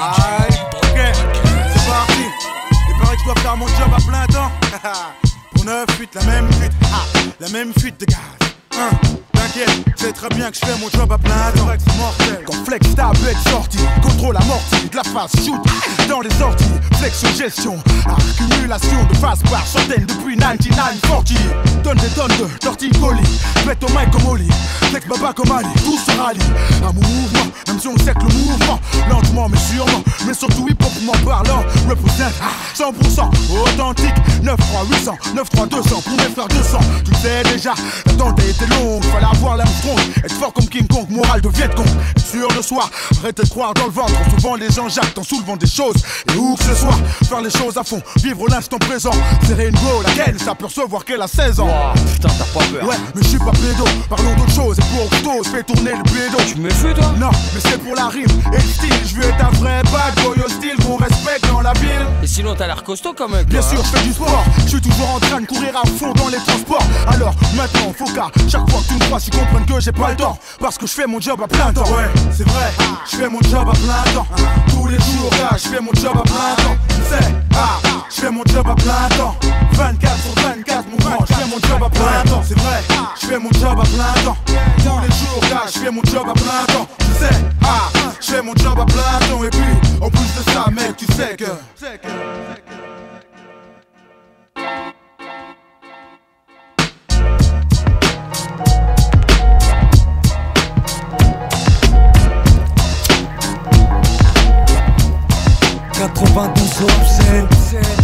Aïe, 0.00 0.60
ok, 0.74 1.00
c'est 1.74 1.88
parti. 1.88 2.24
Il 2.70 3.00
paraît 3.00 3.14
que 3.16 3.20
je 3.20 3.24
dois 3.24 3.34
faire 3.42 3.56
mon 3.56 3.66
job 3.68 3.88
à 3.96 4.00
plein 4.10 4.26
temps. 4.26 4.50
Pour 5.54 5.64
9 5.64 5.84
fuites, 5.96 6.14
la 6.14 6.22
même 6.24 6.52
fuite, 6.52 6.72
ah, 6.92 7.04
la 7.40 7.48
même 7.50 7.72
fuite 7.78 8.00
de 8.00 8.06
gaz. 8.06 8.18
Hein, 8.78 8.90
C'est 9.96 10.12
très 10.12 10.28
bien 10.30 10.50
que 10.50 10.56
je 10.56 10.66
fais 10.66 10.78
mon 10.80 10.90
job 10.90 11.12
à 11.12 11.18
plein 11.18 11.52
temps. 11.54 11.68
Quand 12.44 12.64
flex 12.64 12.92
ta 12.96 13.12
bête 13.24 13.36
sortie, 13.48 13.78
contrôle 14.02 14.36
amorti, 14.36 14.88
de 14.90 14.96
la 14.96 15.04
face 15.04 15.30
shoot 15.44 15.60
dans 16.08 16.20
les 16.20 16.30
sorties. 16.30 16.64
Flexion, 16.98 17.28
gestion, 17.36 17.78
accumulation 18.04 19.04
de 19.08 19.16
face 19.16 19.38
par 19.48 19.64
centaines 19.64 20.06
depuis 20.06 20.36
9940. 20.36 21.32
Donne 21.84 21.98
des 21.98 22.08
tonnes 22.08 22.28
de 22.30 22.58
torticolis, 22.58 23.22
mets 23.64 23.76
au 23.84 23.88
mic 23.90 24.10
comme 24.10 24.26
Oli. 24.26 24.48
Flex 24.90 25.06
baba 25.06 25.32
comme 25.32 25.52
Ali, 25.52 25.68
tout 25.84 25.98
se 25.98 26.10
rallie. 26.18 26.40
Un 26.82 26.92
mouvement, 26.92 27.46
même 27.68 27.78
si 27.78 27.86
on 27.86 27.96
sait 27.98 28.14
que 28.14 28.26
le 28.26 28.34
mouvement, 28.34 28.80
lentement 29.08 29.48
mais 29.48 29.58
sûrement, 29.58 30.02
mais 30.26 30.34
surtout 30.34 30.66
hip 30.68 30.82
hop 30.82 31.24
parlant, 31.24 31.62
représente 31.88 32.34
100% 32.76 33.30
authentique. 33.62 34.14
9 34.42 34.56
3 34.56 34.84
800, 34.90 35.12
9 35.36 35.48
3 35.50 35.66
200 35.66 36.02
pour 36.02 36.16
mes 36.16 36.32
frères 36.32 36.48
200. 36.48 36.78
Tu 37.04 37.14
sais 37.20 37.42
déjà, 37.44 37.74
l'attente 38.06 38.40
été 38.40 38.66
longue, 38.66 39.04
fallait 39.04 39.26
avoir 39.26 39.43
l'Armstrong, 39.52 39.98
être 40.24 40.34
fort 40.34 40.52
comme 40.52 40.68
King 40.68 40.86
Kong, 40.86 41.06
moral 41.10 41.40
de 41.40 41.48
Viet 41.48 41.68
Cong, 41.76 41.86
être 42.16 42.26
sûr 42.26 42.48
de 42.48 42.62
soi, 42.62 42.88
arrêtez 43.20 43.42
de 43.42 43.48
croire 43.48 43.74
dans 43.74 43.84
le 43.84 43.92
ventre. 43.92 44.14
Souvent 44.36 44.54
les 44.54 44.70
gens 44.70 44.88
jactent 44.88 45.18
en 45.18 45.22
soulevant 45.22 45.56
des 45.56 45.66
choses, 45.66 46.02
et 46.32 46.36
où 46.36 46.56
que 46.56 46.64
ce 46.64 46.74
soit, 46.74 46.96
faire 47.28 47.42
les 47.42 47.50
choses 47.50 47.76
à 47.76 47.84
fond, 47.84 48.00
vivre 48.16 48.46
l'instant 48.48 48.78
présent. 48.78 49.12
Serrer 49.46 49.68
une 49.68 49.74
go, 49.74 50.02
laquelle 50.04 50.38
s'apercevoir 50.40 51.04
qu'elle 51.04 51.22
a 51.22 51.28
16 51.28 51.60
ans. 51.60 51.68
Putain, 52.12 52.28
t'as 52.28 52.58
pas 52.58 52.64
peur. 52.72 52.88
Ouais, 52.88 52.96
mais 53.14 53.22
je 53.22 53.28
suis 53.28 53.38
pas 53.38 53.52
pédo, 53.52 53.84
parlons 54.08 54.34
d'autre 54.36 54.54
chose, 54.54 54.78
et 54.78 55.22
pour 55.22 55.42
je 55.42 55.48
fais 55.48 55.62
tourner 55.62 55.92
le 55.92 56.02
pédo. 56.04 56.38
Tu 56.46 56.56
me 56.56 56.70
fais 56.70 56.94
toi? 56.94 57.12
Non, 57.18 57.30
mais 57.54 57.60
c'est 57.60 57.78
pour 57.78 57.94
la 57.94 58.08
rime 58.08 58.26
et 58.52 58.56
le 58.56 58.62
style. 58.62 58.92
Je 59.06 59.14
veux 59.16 59.24
être 59.24 59.44
un 59.44 59.50
vrai 59.50 59.82
bad 59.84 60.14
boy 60.22 60.38
hostile 60.44 60.76
qu'on 60.84 60.96
respecte 60.96 61.46
dans 61.48 61.60
la 61.60 61.72
ville. 61.74 62.06
Et 62.22 62.26
sinon, 62.26 62.54
t'as 62.54 62.66
l'air 62.66 62.82
costaud 62.82 63.14
quand 63.16 63.28
même. 63.28 63.44
Bien 63.44 63.62
sûr, 63.62 63.80
hein. 63.80 63.82
je 63.84 63.98
fais 63.98 64.04
du 64.04 64.12
sport. 64.12 64.44
Je 64.64 64.68
suis 64.68 64.80
toujours 64.80 65.10
en 65.14 65.20
train 65.20 65.40
de 65.40 65.46
courir 65.46 65.76
à 65.76 65.86
fond 65.86 66.12
dans 66.12 66.28
les 66.28 66.38
transports. 66.38 66.82
Alors 67.08 67.34
maintenant, 67.56 67.92
faut 67.96 68.12
qu'à 68.12 68.30
chaque 68.48 68.68
fois 68.70 68.80
que 68.80 68.88
tu 68.88 68.94
me 68.94 69.08
vois, 69.08 69.20
tu 69.20 69.30
comprennes 69.38 69.66
que 69.66 69.80
j'ai 69.80 69.92
pas 69.92 70.10
le 70.10 70.16
temps. 70.16 70.38
Parce 70.60 70.78
que 70.78 70.86
je 70.86 70.92
fais 70.92 71.06
mon 71.06 71.20
job 71.20 71.40
à 71.42 71.48
plein 71.48 71.72
temps. 71.72 71.84
Ouais, 71.84 72.08
c'est 72.32 72.48
vrai, 72.48 72.72
je 73.10 73.16
fais 73.16 73.28
mon 73.28 73.40
job 73.42 73.68
à 73.68 73.72
plein 73.72 74.12
temps. 74.12 74.26
Tous 74.68 74.86
les 74.86 74.98
jours, 74.98 75.30
là, 75.32 75.56
je 75.56 75.68
fais 75.68 75.80
mon 75.80 75.92
job 75.94 76.12
à 76.16 76.22
plein 76.22 76.54
temps. 76.56 76.76
Tu 76.88 76.94
sais, 76.94 77.34
ah, 77.56 77.80
je 78.10 78.20
fais 78.20 78.30
mon 78.30 78.44
job 78.46 78.66
à 78.68 78.74
plein 78.74 79.08
temps. 79.16 79.36
24 79.72 80.16
sur 80.22 80.42
24, 80.42 80.84
mon 80.90 80.96
grand, 80.96 81.24
je 81.28 81.34
fais 81.34 81.46
mon 81.46 81.68
job 81.68 81.82
à 81.84 81.90
plein 81.90 82.30
temps. 82.30 82.42
C'est 82.46 82.58
vrai, 82.58 82.82
je 83.20 83.26
fais 83.26 83.38
mon 83.38 83.50
job 83.52 83.78
à 83.78 83.82
plein 83.82 84.22
temps. 84.24 84.36
Tous 84.46 85.00
les 85.00 85.14
jours, 85.14 85.42
là, 85.50 85.62
je 85.66 85.78
fais 85.78 85.90
mon 85.90 86.02
job 86.04 86.26
à 86.28 86.34
plein 86.34 86.74
temps. 86.74 86.88
Tu 86.98 87.24
sais, 87.24 87.34
ah, 87.64 87.90
je 88.20 88.32
fais 88.32 88.42
mon 88.42 88.54
job 88.54 88.78
à 88.78 88.84
plein 88.84 89.28
temps. 89.28 89.44
Et 89.44 89.50
puis, 89.50 90.00
en 90.00 90.10
plus 90.10 90.20
de 90.20 90.50
ça, 90.52 90.66
mec, 90.70 90.96
tu 90.96 91.06
sais 91.12 91.36
que. 91.36 91.44
«92 106.12 106.82
obscènes 106.82 108.03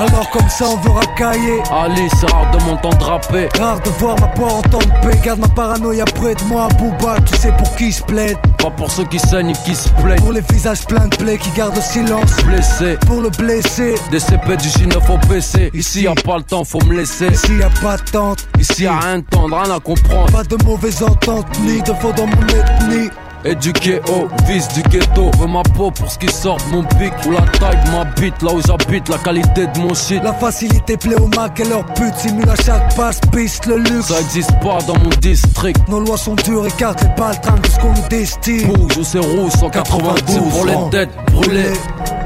Alors 0.00 0.30
comme 0.30 0.48
ça 0.48 0.64
on 0.66 0.76
veut 0.76 0.92
racailler 0.92 1.60
Ali, 1.70 2.08
c'est 2.18 2.30
rare 2.30 2.50
de 2.52 2.64
m'entendre 2.64 3.04
rapper. 3.04 3.48
Rare 3.58 3.80
de 3.82 3.90
voir 3.90 4.18
ma 4.18 4.28
porte 4.28 4.74
en 4.74 4.78
paix. 4.78 5.20
Garde 5.22 5.40
ma 5.40 5.48
paranoïa 5.48 6.06
près 6.06 6.34
de 6.34 6.42
moi 6.44 6.68
Booba. 6.78 7.16
Tu 7.26 7.36
sais 7.36 7.52
pour 7.52 7.76
qui 7.76 7.92
je 7.92 8.02
plaide. 8.04 8.38
Pas 8.56 8.70
pour 8.70 8.90
ceux 8.90 9.04
qui 9.04 9.18
saignent 9.18 9.50
et 9.50 9.64
qui 9.64 9.74
se 9.74 9.90
plaignent. 10.00 10.20
Pour 10.20 10.32
les 10.32 10.40
visages 10.40 10.86
pleins 10.86 11.06
de 11.06 11.16
plaies 11.16 11.36
qui 11.36 11.50
gardent 11.50 11.76
le 11.76 11.82
silence. 11.82 12.34
Blessé, 12.46 12.96
Pour 13.06 13.20
le 13.20 13.28
blessé. 13.28 13.94
Des 14.10 14.20
CP 14.20 14.56
du 14.56 14.68
J9 14.68 15.12
au 15.12 15.18
PC. 15.28 15.70
Ici 15.74 16.02
y 16.02 16.06
a 16.06 16.14
pas 16.14 16.38
le 16.38 16.44
temps, 16.44 16.64
faut 16.64 16.80
me 16.86 16.94
laisser. 16.94 17.28
Ici 17.28 17.58
y 17.58 17.62
a 17.62 17.68
pas 17.82 17.98
de 17.98 18.10
tente. 18.10 18.48
Ici 18.58 18.84
y 18.84 18.86
a 18.86 18.98
rien 18.98 19.18
de 19.18 19.24
tendre, 19.24 19.54
rien 19.54 19.76
à 19.76 19.80
comprendre. 19.80 20.32
Pas 20.32 20.44
de 20.44 20.56
mauvaise 20.64 21.02
entente 21.02 21.46
Ni 21.60 21.82
de 21.82 21.92
faux 21.92 22.12
dans 22.16 22.26
mon 22.26 22.46
ethnie 22.46 23.10
Éduqué 23.44 24.00
au 24.08 24.28
vice 24.46 24.68
du 24.68 24.82
ghetto. 24.82 25.30
Veux 25.38 25.46
ma 25.46 25.62
peau 25.62 25.90
pour 25.90 26.10
ce 26.10 26.18
qui 26.18 26.28
sort 26.28 26.58
de 26.58 26.76
mon 26.76 26.82
pic. 26.82 27.12
Ou 27.26 27.30
la 27.32 27.40
taille 27.40 27.78
de 27.86 27.90
ma 27.90 28.04
bite, 28.04 28.42
là 28.42 28.52
où 28.52 28.60
j'habite, 28.60 29.08
la 29.08 29.18
qualité 29.18 29.66
de 29.66 29.78
mon 29.78 29.94
shit. 29.94 30.22
La 30.22 30.34
facilité 30.34 30.96
plaît 30.96 31.20
aux 31.20 31.28
Mac 31.28 31.58
et 31.60 31.64
leur 31.64 31.84
pute 31.86 32.14
simule 32.16 32.48
à 32.48 32.56
chaque 32.62 32.94
passe 32.94 33.20
piste 33.32 33.66
le 33.66 33.78
luxe 33.78 34.06
Ça 34.06 34.20
existe 34.20 34.52
pas 34.60 34.78
dans 34.86 34.98
mon 34.98 35.10
district. 35.20 35.80
Nos 35.88 36.00
lois 36.00 36.18
sont 36.18 36.34
dures 36.34 36.66
et 36.66 36.70
carte 36.72 37.02
les 37.02 37.08
baltrins 37.20 37.56
de 37.56 37.66
ce 37.66 37.78
qu'on 37.78 37.92
nous 37.92 38.08
destine 38.08 38.70
Rouge 38.70 38.98
ou 38.98 39.04
c'est 39.04 39.18
rouge, 39.18 39.52
192 39.52 40.38
pour 40.52 40.66
les 40.66 40.90
têtes 40.90 41.10
brûlées. 41.32 41.72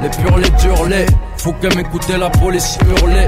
Les 0.01 0.09
purs, 0.09 0.37
les 0.37 0.49
durs, 0.49 0.85
les. 0.87 1.05
Faut 1.37 1.53
que 1.53 1.67
m'écouter 1.75 2.17
la 2.17 2.29
police 2.29 2.77
hurler. 2.89 3.27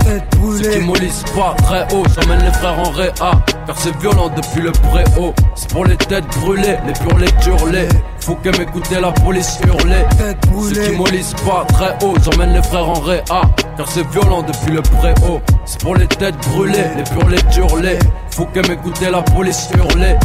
Ceux 0.62 0.72
qui 0.72 0.80
mollissent 0.80 1.24
pas 1.36 1.56
très 1.64 1.84
haut, 1.96 2.04
j'emmène 2.16 2.44
les 2.44 2.52
frères 2.52 2.80
en 2.80 2.90
réa. 2.92 3.32
Car 3.68 3.78
c'est 3.78 3.96
violent 3.98 4.30
depuis 4.30 4.62
le 4.62 4.72
préau. 4.72 5.34
C'est 5.56 5.70
pour 5.72 5.84
les 5.84 5.98
têtes 5.98 6.26
brûlées, 6.40 6.78
les 6.88 6.94
purs, 6.94 7.18
les 7.18 7.32
durs, 7.44 7.68
les. 7.68 7.90
Faut 8.22 8.36
que 8.36 8.58
m'écouter 8.58 9.02
la 9.02 9.12
police 9.12 9.60
hurler. 9.66 10.06
Ceux 10.74 10.88
qui 10.88 10.92
mollissent 10.96 11.34
pas 11.46 11.66
très 11.68 11.94
haut, 12.06 12.14
j'emmène 12.24 12.54
les 12.54 12.64
frères 12.64 12.88
en 12.88 12.94
réa. 12.94 13.42
Car 13.76 13.90
c'est 13.90 14.08
violent 14.08 14.42
depuis 14.44 14.74
le 14.74 14.82
préau. 14.82 15.42
C'est 15.66 15.82
pour 15.82 15.96
les 15.96 16.08
têtes 16.08 16.38
brûlées, 16.50 16.86
les 16.96 17.04
purs, 17.04 17.28
les 17.28 17.42
durs, 17.54 17.78
les. 17.78 18.00
Faut 18.32 18.46
que 18.46 18.66
m'écouter 18.70 19.10
la 19.10 19.22
police 19.22 19.68
hurler. 19.76 20.16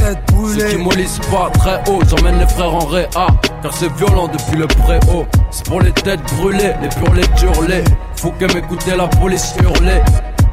Ceux 0.57 0.69
qui 0.69 0.77
mollissent 0.77 1.21
pas 1.31 1.51
très 1.59 1.81
haut, 1.91 2.01
j'emmène 2.09 2.39
les 2.39 2.47
frères 2.47 2.75
en 2.75 2.87
réa. 2.87 3.27
Car 3.63 3.77
c'est 3.77 3.93
violent 3.95 4.29
depuis 4.29 4.57
le 4.57 4.69
préau. 4.69 5.27
C'est 5.51 5.67
pour 5.67 5.81
les 5.81 5.93
têtes 5.93 6.23
brûlées, 6.37 6.75
les 6.81 6.89
purs, 6.89 7.15
les 7.15 7.27
durs, 7.41 7.63
les. 7.69 7.83
Faut 8.17 8.31
que 8.31 8.45
m'écouter 8.55 8.95
la 8.97 9.09
police 9.09 9.55
hurler. 9.61 10.01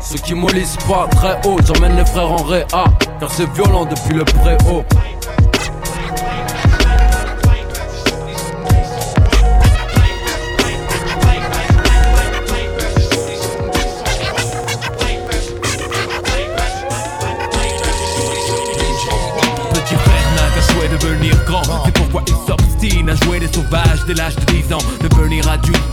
Ceux 0.01 0.17
qui 0.17 0.33
mollissent 0.33 0.77
pas 0.87 1.07
très 1.11 1.37
haut, 1.47 1.57
j'emmène 1.65 1.95
les 1.95 2.05
frères 2.05 2.31
en 2.31 2.43
réa. 2.43 2.85
Car 3.19 3.31
c'est 3.31 3.49
violent 3.51 3.85
depuis 3.85 4.15
le 4.15 4.23
préau. 4.23 4.83
Petit 19.73 19.95
frère 19.95 20.31
n'a 20.35 20.49
qu'un 20.55 20.61
souhait 20.61 20.87
de 20.87 20.97
devenir 20.97 21.45
grand 21.45 21.61
C'est 21.85 21.93
pourquoi 21.93 22.23
il 22.27 22.35
s'obstine 22.47 23.09
à 23.09 23.15
jouer 23.15 23.39
des 23.39 23.51
sauvages 23.51 24.05
dès 24.07 24.13
l'âge 24.13 24.35
de 24.35 24.48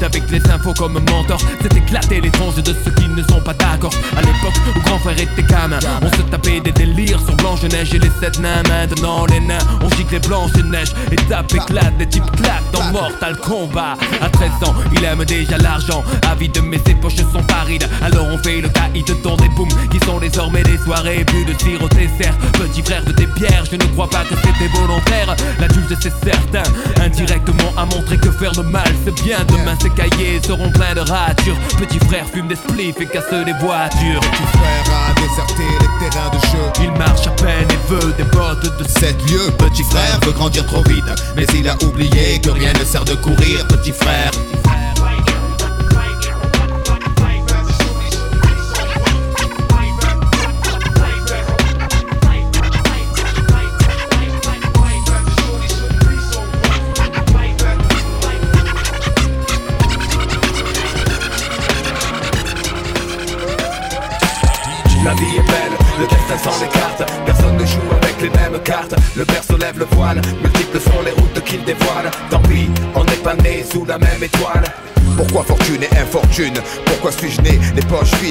avec 0.02 0.30
les 0.30 0.42
infos 0.50 0.74
comme 0.74 0.94
mentor. 0.94 1.38
C'est 1.62 1.76
éclater 1.76 2.20
les 2.20 2.30
tronches 2.30 2.56
de 2.56 2.74
ceux 2.84 2.90
qui 2.92 3.08
ne 3.08 3.22
sont 3.22 3.40
pas 3.40 3.54
d'accord. 3.54 3.92
À 4.16 4.20
l'époque 4.20 4.54
où 4.68 4.80
grand 4.80 4.98
frère 4.98 5.20
était 5.20 5.42
gamin, 5.42 5.78
on 6.02 6.10
se 6.10 6.22
tapait 6.22 6.60
des 6.60 6.72
délires 6.72 7.20
sur 7.20 7.36
Blanche-Neige 7.36 7.94
et 7.94 7.98
les 7.98 8.10
sept 8.20 8.38
nains. 8.40 8.62
Maintenant, 8.68 9.26
les 9.26 9.40
nains, 9.40 9.58
on 9.82 9.88
gicle 9.90 10.16
les 10.16 10.20
blanches-neige 10.20 10.94
et 11.10 11.16
tape 11.28 11.52
éclate, 11.52 11.96
des 11.98 12.06
types 12.06 12.30
claquent 12.36 12.70
dans 12.72 12.84
Mortal 12.92 13.36
Kombat. 13.36 13.96
À 14.20 14.28
13 14.28 14.50
ans, 14.66 14.74
il 14.94 15.04
aime 15.04 15.24
déjà 15.24 15.58
l'argent. 15.58 16.02
Avide, 16.30 16.58
mais 16.64 16.80
ses 16.86 16.94
poches 16.94 17.16
sont 17.16 17.42
parides. 17.42 17.88
Alors 18.02 18.26
on 18.32 18.38
fait 18.38 18.60
le 18.60 18.68
caïd 18.68 19.06
dans 19.22 19.36
des 19.36 19.48
booms 19.50 19.68
qui 19.90 19.98
sont 20.06 20.18
désormais 20.18 20.62
des 20.62 20.78
soirées. 20.78 21.24
Plus 21.26 21.44
de 21.44 21.52
au 21.82 21.88
dessert, 21.88 22.36
petit 22.52 22.82
frère 22.82 23.04
de 23.04 23.12
tes 23.12 23.26
pierres. 23.26 23.64
Je 23.70 23.76
ne 23.76 23.84
crois 23.92 24.08
pas 24.08 24.24
que 24.24 24.34
c'était 24.36 24.68
volontaire. 24.78 25.34
L'adulte, 25.60 25.94
c'est 26.00 26.12
certain, 26.24 26.62
indirectement 27.02 27.72
a 27.76 27.84
montré 27.84 28.16
que 28.16 28.30
faire 28.30 28.52
le 28.56 28.62
mal, 28.62 28.88
c'est 29.04 29.14
bien. 29.22 29.38
Demain, 29.48 29.76
ces 29.86 29.90
cahiers 29.90 30.40
seront 30.44 30.70
pleins 30.70 30.94
de 30.94 31.00
ratures. 31.00 31.56
Petit 31.78 31.98
frère 32.06 32.26
fume 32.26 32.48
des 32.48 32.56
spliffs 32.56 33.00
et 33.00 33.06
casse 33.06 33.30
des 33.30 33.52
voitures. 33.52 34.20
Petit 34.20 34.58
frère 34.58 34.84
a 34.90 35.14
déserté 35.14 35.62
les 35.80 36.10
terrains 36.10 36.30
de 36.30 36.38
jeu. 36.46 36.82
Il 36.82 36.92
marche 36.92 37.26
à 37.26 37.30
peine 37.30 37.68
et 37.70 37.92
veut 37.92 38.12
des 38.16 38.24
bottes 38.24 38.78
de 38.78 38.84
7 38.84 39.30
lieux. 39.30 39.50
Petit 39.58 39.84
frère 39.84 40.18
veut 40.24 40.32
grandir 40.32 40.66
trop 40.66 40.82
vite, 40.84 41.04
mais 41.36 41.46
il 41.54 41.68
a 41.68 41.76
oublié 41.84 42.40
que 42.40 42.50
rien 42.50 42.72
ne 42.72 42.84
sert 42.84 43.04
de 43.04 43.14
courir. 43.14 43.66
Petit 43.68 43.92
frère. 43.92 44.30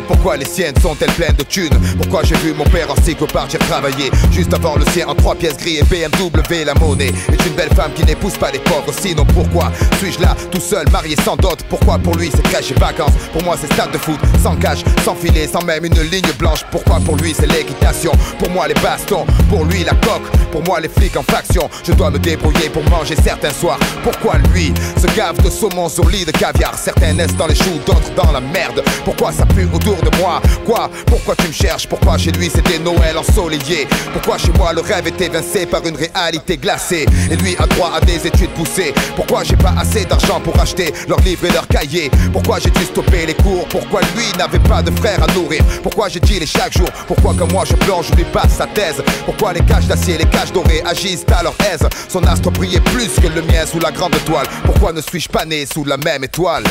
Poches 0.05 0.14
vides 0.14 0.14
Pourquoi 0.25 0.43
les 0.43 0.49
siennes 0.49 0.73
sont-elles 0.81 1.11
pleines 1.11 1.35
de 1.35 1.43
thunes 1.43 1.79
Pourquoi 1.99 2.23
j'ai 2.23 2.33
vu 2.37 2.51
mon 2.51 2.63
père 2.63 2.89
en 2.89 2.95
cycle 3.03 3.27
partir 3.27 3.59
travailler 3.59 4.09
Juste 4.31 4.51
avant 4.55 4.75
le 4.75 4.83
sien 4.85 5.07
en 5.07 5.13
trois 5.13 5.35
pièces 5.35 5.55
gris 5.55 5.77
et 5.77 5.83
BMW 5.83 6.65
La 6.65 6.73
monnaie 6.73 7.09
est 7.31 7.45
une 7.45 7.53
belle 7.53 7.69
femme 7.75 7.91
qui 7.93 8.03
n'épouse 8.03 8.35
pas 8.35 8.49
les 8.49 8.57
pauvres. 8.57 8.91
Sinon 8.99 9.23
pourquoi 9.23 9.71
suis-je 9.99 10.19
là 10.19 10.35
tout 10.51 10.59
seul 10.59 10.89
marié 10.89 11.15
sans 11.23 11.35
dot 11.35 11.59
Pourquoi 11.69 11.99
pour 11.99 12.15
lui 12.15 12.31
c'est 12.33 12.41
crèche 12.41 12.71
et 12.71 12.79
vacances 12.79 13.13
Pour 13.33 13.43
moi 13.43 13.55
c'est 13.61 13.71
stade 13.71 13.91
de 13.91 13.99
foot 13.99 14.19
sans 14.41 14.55
cage, 14.55 14.83
sans 15.03 15.13
filet, 15.13 15.47
sans 15.47 15.63
même 15.63 15.85
une 15.85 16.01
ligne 16.01 16.31
blanche. 16.39 16.61
Pourquoi 16.71 16.99
pour 17.05 17.17
lui 17.17 17.35
c'est 17.37 17.45
l'équitation 17.45 18.11
Pour 18.39 18.49
moi 18.49 18.67
les 18.67 18.73
bastons, 18.81 19.27
pour 19.47 19.63
lui 19.65 19.83
la 19.83 19.93
coque. 19.93 20.25
Pour 20.51 20.63
moi 20.63 20.79
les 20.79 20.89
flics 20.89 21.17
en 21.17 21.23
faction 21.23 21.69
Je 21.85 21.91
dois 21.91 22.09
me 22.09 22.17
débrouiller 22.17 22.69
pour 22.69 22.83
manger 22.89 23.15
certains 23.23 23.53
soirs. 23.53 23.77
Pourquoi 24.03 24.39
lui 24.55 24.73
se 24.99 25.05
gave 25.15 25.39
de 25.43 25.51
saumon 25.51 25.87
sur 25.87 26.09
lit 26.09 26.25
de 26.25 26.31
caviar 26.31 26.73
Certains 26.75 27.13
naissent 27.13 27.35
dans 27.35 27.45
les 27.45 27.53
choux, 27.53 27.79
d'autres 27.85 28.11
dans 28.15 28.31
la 28.31 28.41
merde. 28.41 28.81
Pourquoi 29.03 29.31
ça 29.31 29.45
pue 29.45 29.67
autour 29.71 29.97
de 30.01 30.14
Quoi? 30.19 30.89
Pourquoi 31.05 31.35
tu 31.35 31.47
me 31.47 31.53
cherches? 31.53 31.87
Pourquoi 31.87 32.17
chez 32.17 32.31
lui 32.31 32.49
c'était 32.49 32.79
Noël 32.79 33.17
ensoleillé? 33.17 33.87
Pourquoi 34.13 34.37
chez 34.37 34.51
moi 34.57 34.73
le 34.73 34.81
rêve 34.81 35.07
est 35.07 35.21
évincé 35.21 35.65
par 35.65 35.85
une 35.85 35.95
réalité 35.95 36.57
glacée? 36.57 37.05
Et 37.29 37.35
lui 37.35 37.55
a 37.59 37.67
droit 37.67 37.91
à 37.95 38.01
des 38.01 38.25
études 38.25 38.51
poussées. 38.51 38.93
Pourquoi 39.15 39.43
j'ai 39.43 39.55
pas 39.55 39.73
assez 39.77 40.05
d'argent 40.05 40.39
pour 40.39 40.59
acheter 40.59 40.93
leurs 41.07 41.19
livres 41.21 41.45
et 41.45 41.51
leurs 41.51 41.67
cahiers? 41.67 42.09
Pourquoi 42.31 42.59
j'ai 42.59 42.69
dû 42.71 42.83
stopper 42.83 43.25
les 43.25 43.33
cours? 43.35 43.67
Pourquoi 43.69 44.01
lui 44.15 44.25
n'avait 44.37 44.59
pas 44.59 44.81
de 44.81 44.91
frère 44.91 45.21
à 45.23 45.27
nourrir? 45.33 45.63
Pourquoi 45.83 46.09
j'ai 46.09 46.19
dit 46.19 46.39
les 46.39 46.45
chaque 46.45 46.77
jour? 46.77 46.89
Pourquoi 47.07 47.33
comme 47.33 47.51
moi 47.51 47.63
je 47.65 47.75
plonge, 47.75 48.07
je 48.09 48.15
lui 48.15 48.25
passe 48.25 48.55
sa 48.57 48.67
thèse? 48.67 49.03
Pourquoi 49.25 49.53
les 49.53 49.61
cages 49.61 49.87
d'acier, 49.87 50.17
les 50.17 50.25
cages 50.25 50.51
dorées 50.51 50.81
agissent 50.85 51.25
à 51.37 51.43
leur 51.43 51.55
aise? 51.71 51.87
Son 52.07 52.23
astre 52.23 52.51
brillait 52.51 52.79
plus 52.79 53.09
que 53.21 53.27
le 53.27 53.41
mien 53.41 53.65
sous 53.65 53.79
la 53.79 53.91
grande 53.91 54.15
toile. 54.25 54.47
Pourquoi 54.65 54.93
ne 54.93 55.01
suis-je 55.01 55.29
pas 55.29 55.45
né 55.45 55.65
sous 55.65 55.83
la 55.83 55.97
même 55.97 56.23
étoile? 56.23 56.63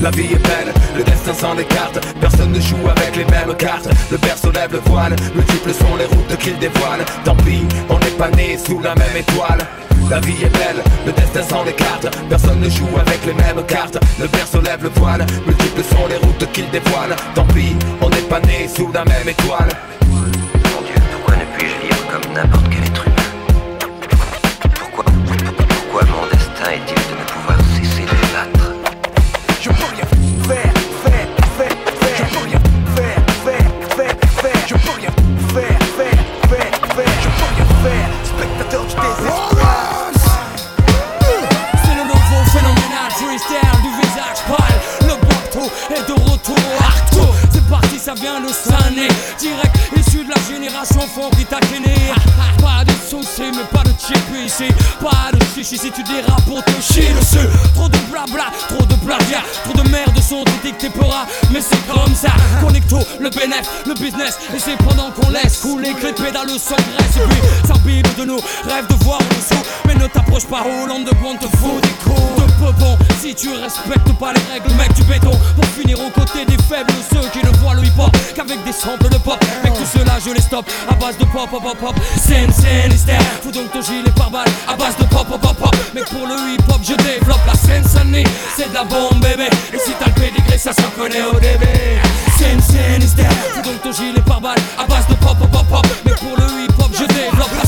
La 0.00 0.10
vie 0.10 0.32
est 0.32 0.42
belle, 0.42 0.72
le 0.96 1.02
destin 1.02 1.34
s'en 1.34 1.58
écarte 1.58 1.98
Personne 2.20 2.52
ne 2.52 2.57
joue 2.60 2.88
avec 2.88 3.16
les 3.16 3.24
mêmes 3.24 3.54
cartes. 3.56 3.88
Le 4.10 4.16
berceau 4.16 4.50
lève 4.52 4.72
le 4.72 4.80
voile, 4.90 5.14
multiples 5.34 5.72
sont 5.72 5.96
les 5.96 6.06
routes 6.06 6.36
qu'il 6.38 6.58
dévoile 6.58 7.04
Tant 7.24 7.36
pis, 7.36 7.64
on 7.88 7.98
n'est 7.98 8.16
pas 8.18 8.30
né 8.30 8.58
sous 8.58 8.80
la 8.80 8.94
même 8.94 9.16
étoile. 9.16 9.66
La 10.10 10.20
vie 10.20 10.42
est 10.42 10.56
belle, 10.56 10.82
le 11.06 11.12
destin 11.12 11.42
s'en 11.42 11.64
écarte. 11.66 12.08
Personne 12.28 12.60
ne 12.60 12.70
joue 12.70 12.88
avec 12.98 13.24
les 13.26 13.34
mêmes 13.34 13.64
cartes. 13.66 13.98
Le 14.18 14.26
berceau 14.28 14.60
lève 14.60 14.82
le 14.82 14.88
voile, 14.90 15.26
multiples 15.46 15.82
sont 15.82 16.06
les 16.08 16.16
routes 16.16 16.50
qu'il 16.52 16.68
dévoile 16.70 17.14
Tant 17.34 17.44
pis, 17.46 17.76
on 18.00 18.08
n'est 18.08 18.28
pas 18.28 18.40
né 18.40 18.68
sous 18.74 18.90
la 18.92 19.04
même 19.04 19.28
étoile. 19.28 19.68
Mon 20.10 20.82
Dieu, 20.82 20.94
pourquoi 21.12 21.36
ne 21.36 21.58
puis-je 21.58 21.86
vivre 21.86 22.06
comme 22.10 22.32
n'importe 22.32 22.66
quel 22.70 22.87
s'engraissent 66.58 67.16
Et 67.16 67.28
puis 67.28 67.66
s'imbibe 67.66 68.06
de 68.16 68.24
nous, 68.24 68.40
rêve 68.64 68.86
de 68.88 69.04
voir 69.04 69.18
t'approche 70.08 70.46
pas 70.46 70.62
Hollande 70.64 71.04
de 71.04 71.14
bon 71.16 71.36
te 71.36 71.46
faut 71.58 71.80
des 71.80 71.88
coups 72.04 72.36
de 72.36 72.52
peupon 72.64 72.96
Si 73.20 73.34
tu 73.34 73.48
respectes 73.50 74.12
pas 74.18 74.32
les 74.32 74.52
règles 74.52 74.74
mec 74.74 74.92
du 74.94 75.02
béton. 75.04 75.30
Pour 75.54 75.64
finir 75.66 75.98
aux 76.00 76.10
côtés 76.10 76.44
des 76.44 76.56
faibles 76.62 76.92
Ceux 77.10 77.28
qui 77.30 77.44
ne 77.44 77.50
voient 77.58 77.74
le 77.74 77.84
hip 77.84 77.98
hop 77.98 78.16
qu'avec 78.34 78.62
des 78.64 78.72
samples 78.72 79.08
de 79.08 79.18
pop. 79.18 79.38
Mec 79.64 79.72
tout 79.74 79.98
cela 79.98 80.18
je 80.24 80.30
les 80.32 80.40
stoppe. 80.40 80.66
À 80.88 80.94
base 80.94 81.18
de 81.18 81.24
pop 81.24 81.48
pop 81.50 81.62
pop 81.62 81.78
pop. 81.78 81.94
Scène 82.16 82.52
scène 82.52 82.92
hystère 82.92 83.20
Fous 83.42 83.52
donc 83.52 83.70
ton 83.72 83.82
gilet 83.82 84.10
par 84.16 84.30
balle. 84.30 84.48
À 84.68 84.76
base 84.76 84.96
de 84.96 85.04
pop 85.04 85.26
pop 85.26 85.40
pop 85.40 85.56
pop. 85.56 85.76
Mec 85.94 86.04
pour 86.06 86.26
le 86.26 86.34
hip 86.54 86.64
hop 86.68 86.80
je 86.82 86.94
développe 86.94 87.46
la 87.46 87.54
scène 87.54 87.84
C'est 88.56 88.68
de 88.68 88.74
la 88.74 88.84
bombe 88.84 89.20
bébé. 89.20 89.48
Et 89.72 89.78
si 89.78 89.92
t'as 89.98 90.06
le 90.06 90.12
pédigré 90.12 90.58
ça 90.58 90.72
se 90.72 90.82
reconnaît 90.82 91.24
au 91.24 91.38
début 91.38 91.66
Scène 92.38 92.60
scène 92.60 93.02
hystère 93.02 93.30
Fous 93.54 93.62
donc 93.62 93.82
ton 93.82 93.92
gilet 93.92 94.20
par 94.26 94.40
balle. 94.40 94.58
À 94.78 94.86
base 94.86 95.06
de 95.08 95.14
pop 95.14 95.36
pop 95.38 95.50
pop 95.50 95.66
pop. 95.68 95.86
Mec 96.04 96.16
pour 96.16 96.36
le 96.36 96.44
hip 96.64 96.74
hop 96.78 96.90
je 96.92 97.04
développe 97.04 97.54
la 97.60 97.67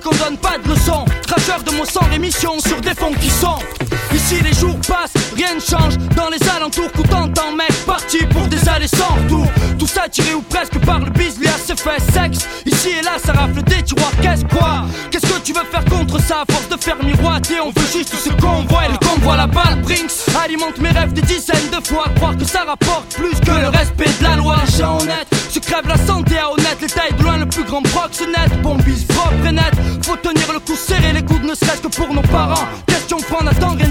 prof 0.00 0.08
Donc 0.08 0.14
on 0.14 0.24
donne 0.24 0.36
pas 0.38 0.58
de 0.58 0.68
leçons. 0.68 1.04
Cracheur 1.26 1.62
de 1.62 1.70
mon 1.72 1.84
sang 1.84 2.06
l'émission 2.10 2.58
sur 2.60 2.80
des 2.80 2.94
fonds 2.94 3.12
qui 3.20 3.30
sont. 3.30 3.58
Ici 4.14 4.36
les 4.42 4.54
jours 4.54 4.78
passent, 4.86 5.12
rien 5.36 5.54
ne 5.54 5.60
change. 5.60 5.96
Dans 6.16 6.28
les 6.28 6.48
alentours 6.48 6.90
tout 6.92 7.14
entend 7.14 7.52
mec 7.52 7.72
Parti 7.86 8.18
pour 8.26 8.46
des 8.48 8.68
allées 8.68 8.88
sans 8.88 9.14
retour 9.22 9.46
Tout 9.78 9.86
ça 9.86 10.08
tiré 10.08 10.34
ou 10.34 10.42
presque 10.42 10.78
par 10.84 10.98
le 11.00 11.10
bis 11.10 11.38
Léa 11.40 11.52
se 11.52 11.74
fait 11.74 12.00
sexe 12.12 12.46
Ici 12.64 12.90
et 12.98 13.02
là 13.02 13.12
ça 13.22 13.32
rafle 13.32 13.62
des 13.62 13.82
tiroirs. 13.82 14.12
Qu'est-ce 14.22 14.44
quoi? 14.44 14.86
Qu'est-ce 15.10 15.26
que 15.26 15.40
tu 15.40 15.52
veux 15.52 15.64
faire 15.70 15.84
contre 15.84 16.20
ça? 16.20 16.42
À 16.42 16.52
force 16.52 16.68
de 16.68 16.76
faire 16.76 16.96
miroiter 17.04 17.60
On 17.60 17.70
veut 17.70 17.86
juste 17.92 18.14
ce 18.14 18.30
qu'on 18.30 18.62
voit. 18.68 18.86
Et 18.86 18.92
le 18.92 18.98
convoi 18.98 19.36
la 19.36 19.46
balle 19.46 19.80
Brinks 19.82 20.12
Alimente 20.42 20.78
mes 20.78 20.90
rêves 20.90 21.12
des 21.12 21.22
dizaines 21.22 21.70
de 21.70 21.86
fois. 21.86 22.04
Croire 22.16 22.36
que 22.36 22.44
ça 22.44 22.64
rapporte 22.64 23.14
plus 23.14 23.38
que 23.40 23.50
le 23.50 23.68
respect 23.68 24.10
de 24.20 24.24
la 24.24 24.36
loi. 24.36 24.56
Gens 24.78 24.98
honnêtes 25.00 25.28
se 25.50 25.58
crève 25.58 25.86
la 25.86 25.98
santé 25.98 26.27
grand 27.68 27.82
proxénète 27.82 28.62
Bon 28.62 28.76
bis 28.76 29.04
propre 29.04 29.46
et 29.46 29.52
net. 29.52 29.72
Faut 30.02 30.16
tenir 30.16 30.52
le 30.52 30.58
coup 30.58 30.74
serré 30.74 31.12
les 31.12 31.22
coudes 31.22 31.44
ne 31.44 31.54
serait-ce 31.54 31.82
que 31.82 31.88
pour 31.88 32.12
nos 32.12 32.22
parents. 32.22 32.66
Question 32.86 33.18
qu'on 33.18 33.46
attend 33.46 33.76
rien 33.76 33.88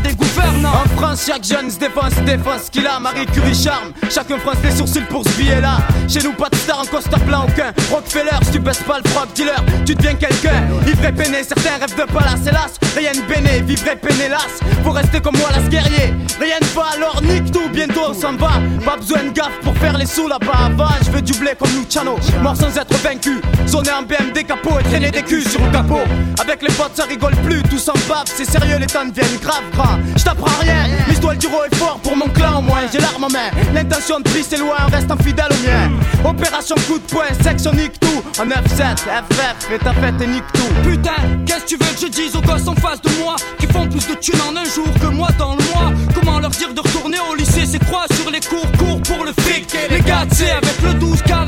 chaque 1.17 1.43
jeune 1.43 1.69
se 1.69 1.79
défense, 1.79 2.13
se 2.13 2.21
défense 2.21 2.69
qu'il 2.71 2.85
a. 2.85 2.99
Marie 2.99 3.25
Curie 3.25 3.55
charme, 3.55 3.91
chacun 4.09 4.37
fronce 4.37 4.57
les 4.63 4.71
sourcils 4.71 5.01
pour 5.09 5.23
ce 5.23 5.29
billet-là. 5.37 5.77
Chez 6.07 6.21
nous, 6.21 6.33
pas 6.33 6.49
de 6.49 6.55
star 6.55 6.79
en 6.79 6.85
costard 6.85 7.19
plein 7.21 7.41
aucun. 7.41 7.73
Rockefeller, 7.91 8.37
si 8.43 8.51
tu 8.51 8.59
baisses 8.59 8.83
pas 8.83 8.99
le 9.03 9.09
frog 9.09 9.27
dealer, 9.33 9.63
tu 9.85 9.95
deviens 9.95 10.15
quelqu'un. 10.15 10.63
Et 10.87 11.11
peiné, 11.11 11.43
certains 11.43 11.77
rêvent 11.79 11.95
de 11.95 12.11
palace, 12.11 12.41
hélas. 12.45 12.73
Rien 12.95 13.11
de 13.11 13.21
béné, 13.33 13.61
vivre 13.61 13.95
peiné, 14.01 14.29
las. 14.29 14.59
Faut 14.83 14.91
rester 14.91 15.19
comme 15.21 15.37
moi, 15.37 15.49
las 15.55 15.69
guerrier. 15.69 16.13
Rien 16.39 16.57
ne 16.61 16.67
va, 16.75 16.85
alors 16.95 17.21
nique 17.21 17.51
tout, 17.51 17.69
bientôt 17.71 18.07
on 18.09 18.13
s'en 18.13 18.33
va. 18.33 18.59
Pas 18.85 18.97
besoin 18.97 19.23
de 19.23 19.29
gaffe 19.29 19.59
pour 19.63 19.75
faire 19.77 19.97
les 19.97 20.05
sous 20.05 20.27
là-bas. 20.27 20.71
Va, 20.75 20.89
je 21.05 21.11
veux 21.11 21.21
du 21.21 21.33
blé 21.33 21.51
comme 21.57 21.69
Luciano, 21.77 22.17
mort 22.41 22.55
sans 22.55 22.75
être 22.77 22.97
vaincu. 22.97 23.41
Zoner 23.67 23.91
en 23.91 24.03
BM, 24.03 24.33
capot 24.33 24.79
et 24.79 24.83
traîner 24.83 25.11
des 25.11 25.23
culs 25.23 25.47
sur 25.47 25.63
le 25.63 25.71
capot. 25.71 26.01
Avec 26.39 26.61
les 26.61 26.73
potes, 26.73 26.95
ça 26.95 27.03
rigole 27.05 27.35
plus, 27.45 27.61
tout 27.63 27.77
s'en 27.77 27.93
bave. 28.07 28.25
C'est 28.25 28.49
sérieux, 28.49 28.77
les 28.79 28.87
temps 28.87 29.05
deviennent 29.05 29.39
grave 29.41 29.63
gras. 29.73 29.97
Je 30.15 30.23
t'apprends 30.23 30.59
rien, 30.61 30.85
l'histoire 31.07 31.35
du 31.35 31.47
est 31.47 31.75
fort 31.75 31.99
pour 32.03 32.15
mon 32.15 32.27
clan 32.27 32.59
au 32.59 32.61
moins. 32.61 32.81
J'ai 32.91 32.99
l'arme 32.99 33.23
en 33.23 33.29
main, 33.29 33.49
l'intention 33.73 34.19
de 34.19 34.29
vie 34.29 34.45
c'est 34.47 34.57
loin, 34.57 34.77
reste 34.91 35.11
fidèle 35.23 35.49
au 35.51 35.67
mien. 35.67 35.91
Opération 36.29 36.75
coup 36.87 36.99
de 36.99 37.03
poing, 37.05 37.25
section 37.41 37.73
nique 37.73 37.99
tout. 37.99 38.21
En 38.39 38.45
F7, 38.45 38.97
FF, 38.97 39.71
et 39.73 39.79
ta 39.79 39.93
fête 39.93 40.21
et 40.21 40.27
nique 40.27 40.51
tout. 40.53 40.89
Putain, 40.89 41.11
qu'est-ce 41.45 41.63
que 41.63 41.67
tu 41.67 41.77
veux 41.77 41.93
que 41.93 42.01
je 42.01 42.07
dise 42.07 42.35
aux 42.35 42.41
gosses 42.41 42.67
en 42.67 42.75
face 42.75 43.01
de 43.01 43.09
moi 43.23 43.35
Qui 43.59 43.67
font 43.67 43.87
plus 43.87 44.05
de 44.07 44.13
thunes 44.15 44.41
en 44.47 44.55
un 44.55 44.65
jour 44.65 44.87
que 45.01 45.07
moi 45.07 45.29
dans 45.37 45.55
le 45.55 45.63
mois? 45.73 45.91
Comment 46.13 46.39
leur 46.39 46.51
dire 46.51 46.73
de 46.73 46.81
retourner 46.81 47.17
au 47.31 47.35
lycée? 47.35 47.65
C'est 47.65 47.83
quoi 47.85 48.05
sur 48.13 48.29
les 48.29 48.39
cours, 48.39 48.71
cours 48.77 49.01
pour 49.01 49.25
le 49.25 49.31
fric 49.41 49.67
les 49.89 50.01
gars, 50.01 50.25
c'est 50.31 50.51
avec 50.51 50.81
le 50.83 50.93
12 50.93 51.21
cara 51.23 51.46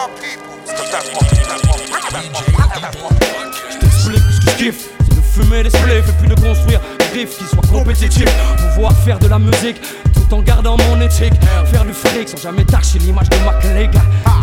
my 0.00 0.08
people 0.20 0.50
Je 3.70 3.78
t'explique 3.78 4.22
ce 4.32 4.40
que 4.40 4.50
je 4.50 4.56
kiffe 4.56 4.88
c'est 5.08 5.16
de 5.16 5.20
fumer 5.20 5.62
des 5.62 5.70
spliffs 5.70 6.08
et 6.08 6.12
puis 6.20 6.28
de 6.28 6.34
construire 6.34 6.80
des 6.98 7.20
riffs 7.20 7.38
qui 7.38 7.44
soient 7.44 7.62
compétitifs 7.70 8.28
Pouvoir 8.74 8.92
faire 8.98 9.18
de 9.18 9.28
la 9.28 9.38
musique 9.38 9.80
tout 10.14 10.34
en 10.34 10.42
gardant 10.42 10.76
mon 10.88 11.00
éthique 11.00 11.34
Faire 11.66 11.84
du 11.84 11.92
fric 11.92 12.28
sans 12.28 12.36
jamais 12.36 12.64
tâcher 12.64 12.98
l'image 12.98 13.28
de 13.30 13.36
ma 13.44 13.52
collègue 13.54 13.92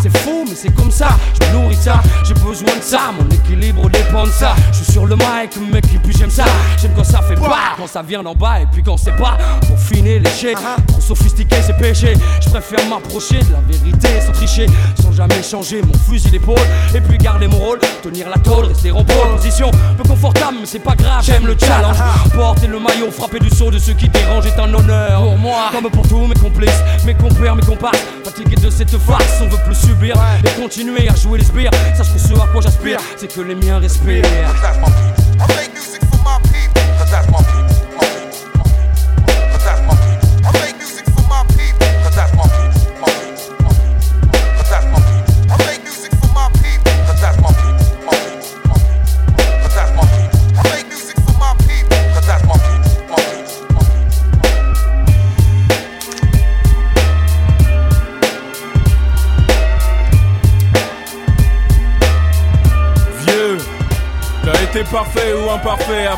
C'est 0.01 0.15
fou 0.17 0.45
mais 0.47 0.55
c'est 0.55 0.73
comme 0.73 0.91
ça, 0.91 1.09
je 1.39 1.47
me 1.47 1.53
nourris 1.53 1.75
ça 1.75 2.01
J'ai 2.25 2.33
besoin 2.33 2.75
de 2.75 2.81
ça, 2.81 3.11
mon 3.17 3.27
équilibre 3.29 3.89
dépend 3.89 4.25
de 4.25 4.31
ça 4.31 4.55
Je 4.71 4.83
suis 4.83 4.93
sur 4.93 5.05
le 5.05 5.15
mic 5.15 5.57
mec 5.71 5.85
et 5.93 5.99
puis 5.99 6.13
j'aime 6.17 6.29
ça 6.29 6.45
J'aime 6.81 6.91
quand 6.95 7.03
ça 7.03 7.21
fait 7.21 7.35
pas, 7.35 7.75
quand 7.77 7.87
ça 7.87 8.01
vient 8.01 8.23
d'en 8.23 8.35
bas 8.35 8.61
et 8.61 8.65
puis 8.71 8.83
quand 8.83 8.97
c'est 8.97 9.15
pas 9.15 9.37
Pour 9.67 9.79
finir 9.79 10.21
lécher, 10.21 10.53
trop 10.87 11.01
sophistiqué 11.01 11.57
c'est 11.65 11.77
péché 11.77 12.13
Je 12.41 12.49
préfère 12.49 12.85
m'approcher 12.87 13.39
de 13.39 13.53
la 13.53 13.61
vérité 13.67 14.21
sans 14.25 14.33
tricher 14.33 14.65
Sans 15.01 15.06
jamais 15.17 15.41
changer 15.41 15.81
mon 15.81 15.93
fusil 15.97 16.29
d'épaule 16.29 16.59
Et 16.93 17.01
puis 17.01 17.17
garder 17.17 17.47
mon 17.47 17.57
rôle, 17.57 17.79
tenir 18.03 18.29
la 18.29 18.37
tôle, 18.37 18.65
rester 18.65 18.91
en 18.91 19.03
pole 19.03 19.15
Position. 19.35 19.71
Peu 19.97 20.03
confortable 20.03 20.57
mais 20.59 20.65
c'est 20.65 20.79
pas 20.79 20.95
grave, 20.95 21.23
j'aime 21.23 21.47
le 21.47 21.55
challenge. 21.59 21.97
Porter 22.33 22.67
le 22.67 22.79
maillot, 22.79 23.09
frapper 23.09 23.39
du 23.39 23.49
saut 23.49 23.71
de 23.71 23.79
ceux 23.79 23.93
qui 23.93 24.07
dérangent 24.09 24.45
est 24.45 24.59
un 24.59 24.71
honneur. 24.71 25.23
Pour 25.23 25.37
moi. 25.37 25.69
Comme 25.71 25.89
pour 25.89 26.07
tous 26.07 26.27
mes 26.27 26.35
complices, 26.35 26.81
mes 27.05 27.15
compères, 27.15 27.55
mes 27.55 27.63
comparses. 27.63 27.99
Fatigués 28.23 28.61
de 28.61 28.69
cette 28.69 28.95
farce, 28.97 29.41
on 29.41 29.47
veut 29.47 29.63
plus 29.65 29.75
subir 29.75 30.15
Et 30.45 30.61
continuer 30.61 31.09
à 31.09 31.15
jouer 31.15 31.39
les 31.39 31.45
sbires. 31.45 31.71
Sache 31.95 32.13
que 32.13 32.19
ce 32.19 32.33
à 32.33 32.47
quoi 32.51 32.61
j'aspire, 32.61 32.99
c'est 33.17 33.33
que 33.33 33.41
les 33.41 33.55
miens 33.55 33.79
respirent 33.79 34.23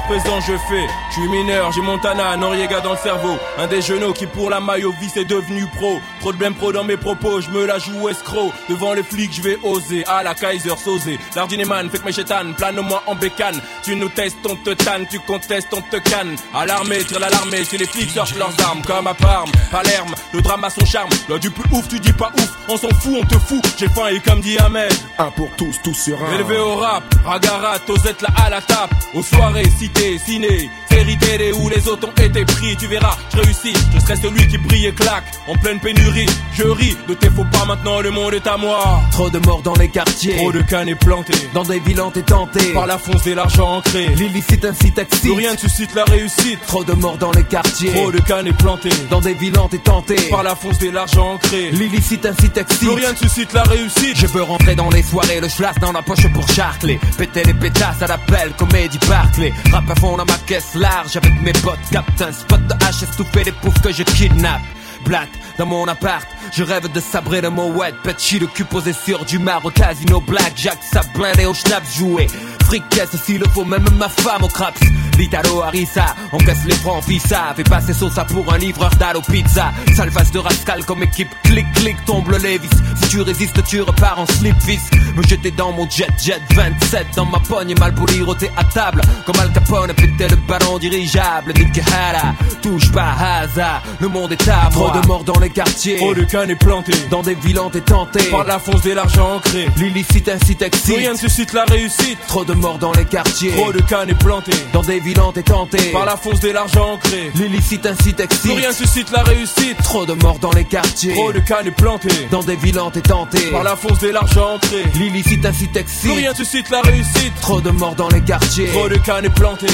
présent 0.07 0.39
je 0.41 0.57
fais. 0.57 0.87
Je 1.09 1.15
suis 1.15 1.27
mineur, 1.27 1.71
j'ai 1.71 1.81
Montana, 1.81 2.37
Noriega 2.37 2.81
dans 2.81 2.91
le 2.91 2.97
cerveau. 2.97 3.37
Un 3.57 3.65
des 3.65 3.81
genoux 3.81 4.13
qui 4.13 4.27
pour 4.27 4.49
la 4.49 4.59
maille 4.59 4.83
au 4.85 4.91
vice 5.01 5.17
est 5.17 5.25
devenu 5.25 5.65
pro. 5.75 5.99
Trop 6.19 6.31
de 6.31 6.37
blême 6.37 6.53
pro 6.53 6.71
dans 6.71 6.83
mes 6.83 6.97
propos, 6.97 7.41
je 7.41 7.49
me 7.49 7.65
la 7.65 7.79
joue 7.79 8.09
escroc. 8.09 8.51
Devant 8.69 8.93
les 8.93 9.01
flics, 9.01 9.33
je 9.33 9.41
vais 9.41 9.57
oser. 9.63 10.05
À 10.05 10.21
la 10.21 10.35
Kaiser 10.35 10.75
Sosé. 10.77 11.17
Lardineman, 11.35 11.89
fait 11.89 11.97
que 11.97 12.05
mes 12.05 12.11
chétanes, 12.11 12.53
plane-moi 12.53 13.01
en 13.07 13.15
bécane. 13.15 13.59
Tu 13.83 13.95
nous 13.95 14.09
testes, 14.09 14.37
on 14.47 14.55
te 14.55 14.69
tanne, 14.69 15.07
tu 15.09 15.19
contestes, 15.19 15.73
on 15.73 15.81
te 15.81 15.97
canne. 15.97 16.35
À 16.53 16.67
l'armée, 16.67 17.03
tire 17.03 17.19
l'alarmée, 17.19 17.63
si 17.63 17.77
les 17.77 17.87
flics 17.87 18.11
sortent 18.11 18.37
leurs 18.37 18.53
armes. 18.63 18.81
Comme 18.85 19.07
à 19.07 19.15
Parme, 19.15 19.51
Palerme, 19.71 20.13
le 20.31 20.41
drame 20.41 20.63
a 20.63 20.69
son 20.69 20.85
charme. 20.85 21.09
Là 21.27 21.39
du 21.39 21.49
plus 21.49 21.63
ouf, 21.75 21.87
tu 21.87 21.99
dis 21.99 22.13
pas 22.13 22.31
ouf, 22.37 22.49
on 22.67 22.77
s'en 22.77 22.89
fout, 22.89 23.17
on 23.19 23.25
te 23.25 23.39
fout. 23.39 23.63
J'ai 23.79 23.89
faim 23.89 24.09
et 24.11 24.19
comme 24.19 24.41
dit 24.41 24.59
Ahmed. 24.59 24.93
Un 25.17 25.31
pour 25.31 25.49
tous, 25.57 25.75
tous 25.83 25.95
sur 25.95 26.23
un. 26.23 26.33
Élevé 26.33 26.59
au 26.59 26.75
rap, 26.75 27.03
Ragarat, 27.25 27.79
Osette 27.87 28.21
là 28.21 28.29
à 28.45 28.49
la 28.51 28.61
tape. 28.61 28.93
Aux 29.15 29.23
soirées, 29.23 29.69
cité, 29.79 30.19
ciné, 30.19 30.69
série 30.99 31.17
télé 31.17 31.53
où 31.53 31.69
les 31.69 31.87
autres 31.87 32.07
ont 32.07 32.21
été 32.21 32.43
pris. 32.45 32.75
Tu 32.77 32.87
verras, 32.87 33.17
je 33.33 33.41
réussis, 33.41 33.73
je 33.93 33.99
serai 33.99 34.15
celui 34.17 34.47
qui 34.47 34.57
brille 34.57 34.87
et 34.87 34.93
claque. 34.93 35.23
En 35.47 35.55
pleine 35.55 35.79
pénurie, 35.79 36.29
je 36.53 36.63
ris 36.63 36.97
de 37.07 37.13
tes 37.13 37.29
faux 37.29 37.45
pas 37.51 37.65
maintenant, 37.65 38.01
le 38.01 38.11
monde 38.11 38.33
est 38.33 38.47
à 38.47 38.57
moi. 38.57 39.01
Trop 39.11 39.29
de 39.29 39.39
morts 39.39 39.61
dans 39.61 39.75
les 39.75 39.89
quartiers. 39.89 40.35
Trop 40.35 40.51
de 40.51 40.61
cannes 40.61 40.93
plantés. 40.95 41.49
Dans 41.53 41.63
des 41.63 41.79
villes 41.79 42.01
t'es 42.13 42.21
tenté. 42.21 42.73
Par 42.73 42.87
la 42.87 42.97
fonce 42.97 43.25
et 43.27 43.35
l'argent 43.35 43.77
ancré. 43.77 44.07
L'illicite 44.15 44.65
excite. 44.65 45.21
Plus 45.21 45.31
rien 45.31 45.53
ne 45.53 45.57
suscite 45.57 45.95
la 45.95 46.03
réussite. 46.03 46.59
Trop 46.67 46.83
de 46.83 46.93
morts 46.93 47.17
dans 47.17 47.31
les 47.31 47.43
quartiers. 47.43 47.93
Trop 47.93 48.11
de 48.11 48.19
cannes 48.19 48.51
plantés. 48.53 48.89
Dans 49.09 49.21
des 49.21 49.33
villes 49.33 49.53
t'es 49.71 49.77
tenté. 49.77 50.15
Par 50.29 50.43
la 50.43 50.55
fonce 50.55 50.81
et 50.81 50.91
l'argent 50.91 51.33
ancré. 51.33 51.69
L'illicite 51.71 52.25
excite. 52.25 52.79
Plus 52.79 52.89
rien 52.89 53.11
ne 53.13 53.17
suscite 53.17 53.53
la 53.53 53.63
réussite. 53.63 54.17
Je 54.17 54.27
veux 54.27 54.43
rentrer 54.43 54.75
dans 54.75 54.89
les 54.89 55.03
soirées, 55.03 55.39
le 55.39 55.47
schlass 55.47 55.75
dans 55.79 55.91
la 55.91 56.01
poche 56.01 56.27
pour 56.33 56.47
charcler. 56.49 56.99
Péter 57.17 57.43
les 57.43 57.53
pétasses 57.53 58.01
à 58.01 58.07
l'appel, 58.07 58.51
comédie 58.57 58.99
Barclay. 59.07 59.53
Rap 59.71 59.89
à 59.89 59.95
fond 59.95 60.17
dans 60.17 60.25
ma 60.25 60.37
caisse 60.45 60.75
avec 61.15 61.41
mes 61.41 61.53
potes. 61.53 61.79
Capte 61.91 62.21
un 62.21 62.31
spot 62.31 62.65
de 62.67 62.73
hache, 62.85 63.03
estouffé 63.03 63.43
des 63.43 63.51
poufs 63.51 63.81
que 63.81 63.91
je 63.91 64.03
kidnappe. 64.03 64.61
Blatt 65.05 65.29
dans 65.57 65.65
mon 65.65 65.87
appart, 65.87 66.27
je 66.51 66.63
rêve 66.63 66.91
de 66.91 66.99
sabrer 66.99 67.41
le 67.41 67.49
mot 67.49 67.71
wet. 67.71 67.93
Petchi 68.03 68.39
le 68.39 68.47
cul 68.47 68.65
posé 68.65 68.93
sur 68.93 69.23
du 69.25 69.39
au 69.63 69.69
casino 69.69 70.21
black. 70.21 70.53
Jack 70.55 70.79
ça 70.81 71.01
blindé 71.13 71.45
au 71.45 71.53
schnaps 71.53 71.97
joué. 71.97 72.27
Fricasse 72.65 73.15
s'il 73.23 73.39
le 73.39 73.47
faut, 73.47 73.65
même 73.65 73.87
ma 73.97 74.09
femme 74.09 74.43
au 74.43 74.47
craps. 74.47 74.79
L'Italo 75.19 75.61
Harissa, 75.61 76.15
on 76.31 76.37
casse 76.37 76.63
les 76.65 76.75
francs, 76.75 77.03
ça 77.27 77.53
Fait 77.53 77.63
passer 77.63 77.91
Sosa 77.91 78.23
pour 78.23 78.53
un 78.53 78.57
livreur 78.57 78.89
d'Allo 78.91 79.19
Pizza. 79.29 79.73
Salvage 79.93 80.31
de 80.31 80.39
rascal 80.39 80.85
comme 80.85 81.03
équipe, 81.03 81.27
clic 81.43 81.65
clic 81.73 81.97
tombe 82.05 82.29
le 82.29 82.37
Levis. 82.37 82.69
Si 83.01 83.09
tu 83.09 83.21
résistes, 83.21 83.61
tu 83.65 83.81
repars 83.81 84.17
en 84.17 84.25
slip 84.25 84.55
vis. 84.65 84.79
Me 85.17 85.21
jeter 85.23 85.51
dans 85.51 85.73
mon 85.73 85.89
jet 85.89 86.07
jet 86.17 86.41
27 86.55 87.07
dans 87.17 87.25
ma 87.25 87.39
pogne, 87.39 87.75
mal 87.77 87.93
roté 88.25 88.49
à 88.55 88.63
table. 88.63 89.01
Comme 89.25 89.39
Al 89.41 89.51
Capone, 89.51 89.93
péter 89.93 90.29
le 90.29 90.37
ballon 90.37 90.77
dirigeable. 90.77 91.53
Nick 91.53 91.79
Hara, 91.79 92.33
touche 92.61 92.89
pas 92.93 93.13
hasard, 93.19 93.83
le 93.99 94.07
monde 94.07 94.31
est 94.31 94.47
à 94.47 94.69
moi. 94.73 94.89
Trop 94.89 95.01
de 95.01 95.07
morts 95.07 95.23
dans 95.25 95.39
les 95.41 95.49
quartiers. 95.49 95.97
Trop 95.97 96.13
de 96.13 96.23
cannes 96.23 96.55
plantés. 96.55 96.93
Dans 97.11 97.23
des 97.23 97.35
villes 97.35 97.59
t'es 97.73 97.81
tenté. 97.81 98.23
Par 98.31 98.45
la 98.45 98.57
fonce 98.57 98.85
et 98.85 98.93
l'argent 98.93 99.35
ancré. 99.35 99.67
L'illicite 99.75 100.29
incite 100.29 100.61
excite. 100.61 100.95
Rien 100.95 101.11
ne 101.11 101.17
suscite 101.17 101.51
la 101.51 101.65
réussite. 101.65 102.19
Trop 102.27 102.45
de 102.45 102.53
morts 102.53 102.77
dans 102.77 102.93
les 102.93 103.03
quartiers. 103.03 103.51
Trop 103.51 103.73
de 103.73 103.81
cannes 103.81 104.15
plantés. 104.15 104.53
Dans 104.71 104.81
des 104.81 105.01
villes 105.01 105.08
t'es 105.33 105.43
tenté. 105.43 105.77
Par 105.91 106.05
la 106.05 106.17
fonce 106.17 106.43
et 106.43 106.53
l'argent 106.53 106.93
ancré. 106.93 107.31
L'illicite 107.35 107.85
incite 107.85 108.19
excite. 108.19 108.41
Plus 108.41 108.53
rien 108.53 108.71
suscite 108.71 109.11
la 109.11 109.23
réussite. 109.23 109.77
Trop 109.83 110.05
de 110.05 110.13
morts 110.13 110.39
dans 110.39 110.51
les 110.51 110.65
quartiers. 110.65 111.13
Trop 111.13 111.31
de 111.31 111.39
cannes 111.39 111.71
plantées. 111.71 112.27
Dans 112.31 112.43
des 112.43 112.55
villes 112.55 112.79
t'es 112.93 113.01
tenté. 113.01 113.39
Par 113.51 113.63
la 113.63 113.75
fonce 113.75 114.03
et 114.03 114.11
l'argent 114.11 114.55
ancré. 114.55 114.83
L'illicite 114.95 115.45
incite 115.45 115.75
excite. 115.75 116.01
Plus 116.01 116.19
rien 116.19 116.33
suscite 116.33 116.69
la 116.69 116.81
réussite. 116.81 117.33
Trop 117.41 117.61
de 117.61 117.71
morts 117.71 117.95
dans 117.95 118.09
les 118.09 118.21
quartiers. 118.21 118.67
Trop 118.67 118.89
de 118.89 118.97
cannes 118.97 119.29
plantées. 119.29 119.67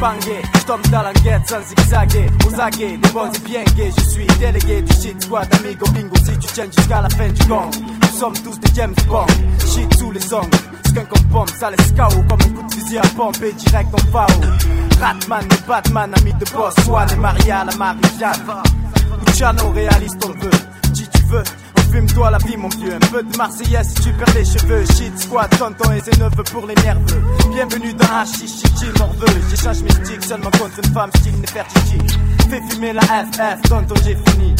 Comme 0.00 0.14
bangé, 0.14 0.42
je 0.54 0.60
tombe 0.64 0.86
dans 0.90 1.22
guette 1.22 1.46
sans 1.46 1.60
zigzaguer 1.62 2.26
Aux 2.46 2.60
aguets, 2.60 2.96
des 2.96 3.08
bons 3.10 3.30
et 3.30 3.38
bien 3.40 3.64
gays 3.76 3.92
Je 3.98 4.04
suis 4.04 4.26
délégué 4.38 4.80
du 4.80 4.92
shit 4.94 5.22
squad 5.22 5.46
Amigo 5.54 5.86
bingo 5.90 6.16
si 6.16 6.38
tu 6.38 6.52
tiens 6.54 6.64
jusqu'à 6.64 7.02
la 7.02 7.08
fin 7.10 7.28
du 7.28 7.44
gang 7.46 7.70
Nous 7.74 8.18
sommes 8.18 8.38
tous 8.42 8.58
des 8.60 8.74
James 8.74 8.94
Bond 9.08 9.26
Shit 9.58 9.94
sous 9.98 10.10
les 10.10 10.32
ongles 10.32 10.48
plus 10.90 10.92
qu'un 10.94 11.04
compombe, 11.04 11.48
ça 11.50 11.70
laisse 11.70 11.92
KO 11.92 12.22
comme 12.28 12.40
un 12.40 12.48
coup 12.54 12.66
de 12.68 12.74
fusil 12.74 12.98
à 12.98 13.02
pompe 13.16 13.42
et 13.42 13.52
direct 13.52 13.88
en 13.94 13.98
FAO. 14.10 14.40
Ratman 15.00 15.44
et 15.44 15.68
Batman, 15.68 16.12
amis 16.16 16.32
de 16.32 16.44
boss, 16.52 16.74
Swan 16.84 17.08
et 17.12 17.16
Maria, 17.16 17.64
la 17.64 17.76
Marie-Jeanne. 17.76 18.62
Luciano, 19.26 19.70
réaliste 19.70 20.24
on 20.24 20.32
veut, 20.42 20.50
si 20.92 21.08
tu 21.08 21.22
veux. 21.24 21.44
Fume-toi 21.90 22.30
la 22.30 22.38
vie 22.38 22.56
mon 22.56 22.68
vieux, 22.68 22.94
un 22.94 22.98
peu 22.98 23.22
de 23.22 23.36
Marseillaise 23.36 23.88
si 23.88 24.02
tu 24.02 24.12
perds 24.12 24.34
les 24.34 24.44
cheveux. 24.44 24.84
Shit 24.96 25.18
squad, 25.18 25.50
tonton 25.58 25.92
et 25.92 26.00
ses 26.00 26.18
neveux 26.20 26.44
pour 26.52 26.66
les 26.66 26.74
nerveux. 26.76 27.22
Bienvenue 27.52 27.92
dans 27.94 28.12
un 28.12 28.24
chichi 28.24 28.86
morveux 28.98 29.26
J'échange 29.50 29.82
mystique 29.82 30.22
seulement 30.22 30.50
contre 30.50 30.78
une 30.84 30.92
femme 30.92 31.10
style 31.16 31.40
Nefertiti 31.40 31.98
Fais 32.48 32.60
fumer 32.70 32.92
la 32.92 33.02
FF, 33.02 33.62
tonton 33.68 33.94
j'ai 34.04 34.16
fini. 34.30 34.54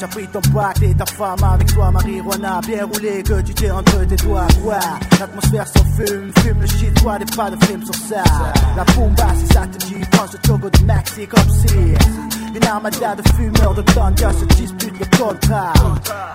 T'as 0.00 0.08
pris 0.08 0.26
ton 0.28 0.40
pack 0.52 0.82
et 0.82 0.94
ta 0.94 1.04
femme 1.04 1.44
avec 1.44 1.74
toi, 1.74 1.90
marijuana. 1.90 2.60
Bien 2.66 2.86
roulé 2.86 3.22
que 3.22 3.42
tu 3.42 3.54
t'es 3.54 3.70
entre 3.70 4.06
tes 4.06 4.16
doigts. 4.16 4.48
Quoi 4.64 4.78
L'atmosphère 5.20 5.68
s'en 5.68 5.84
fume, 5.84 6.32
fume 6.38 6.60
le 6.60 6.66
shit, 6.66 6.94
toi 6.94 7.18
des 7.18 7.26
pas 7.36 7.50
de 7.50 7.64
film 7.66 7.84
sur 7.84 7.94
ça. 7.94 8.24
La 8.76 8.84
bomba, 8.94 9.26
si 9.38 9.54
ça 9.54 9.66
te 9.66 9.76
dit, 9.86 10.00
pense 10.10 10.34
au 10.34 10.38
Togo 10.38 10.70
de 10.70 10.84
Maxi 10.86 11.26
comme 11.26 11.50
si 11.50 11.94
une 12.54 12.64
armada 12.64 13.14
de 13.14 13.22
fumeurs 13.36 13.74
de 13.74 13.82
ganja 13.94 14.32
se 14.32 14.44
dispute 14.56 14.98
le 14.98 15.18
contrat. 15.18 15.72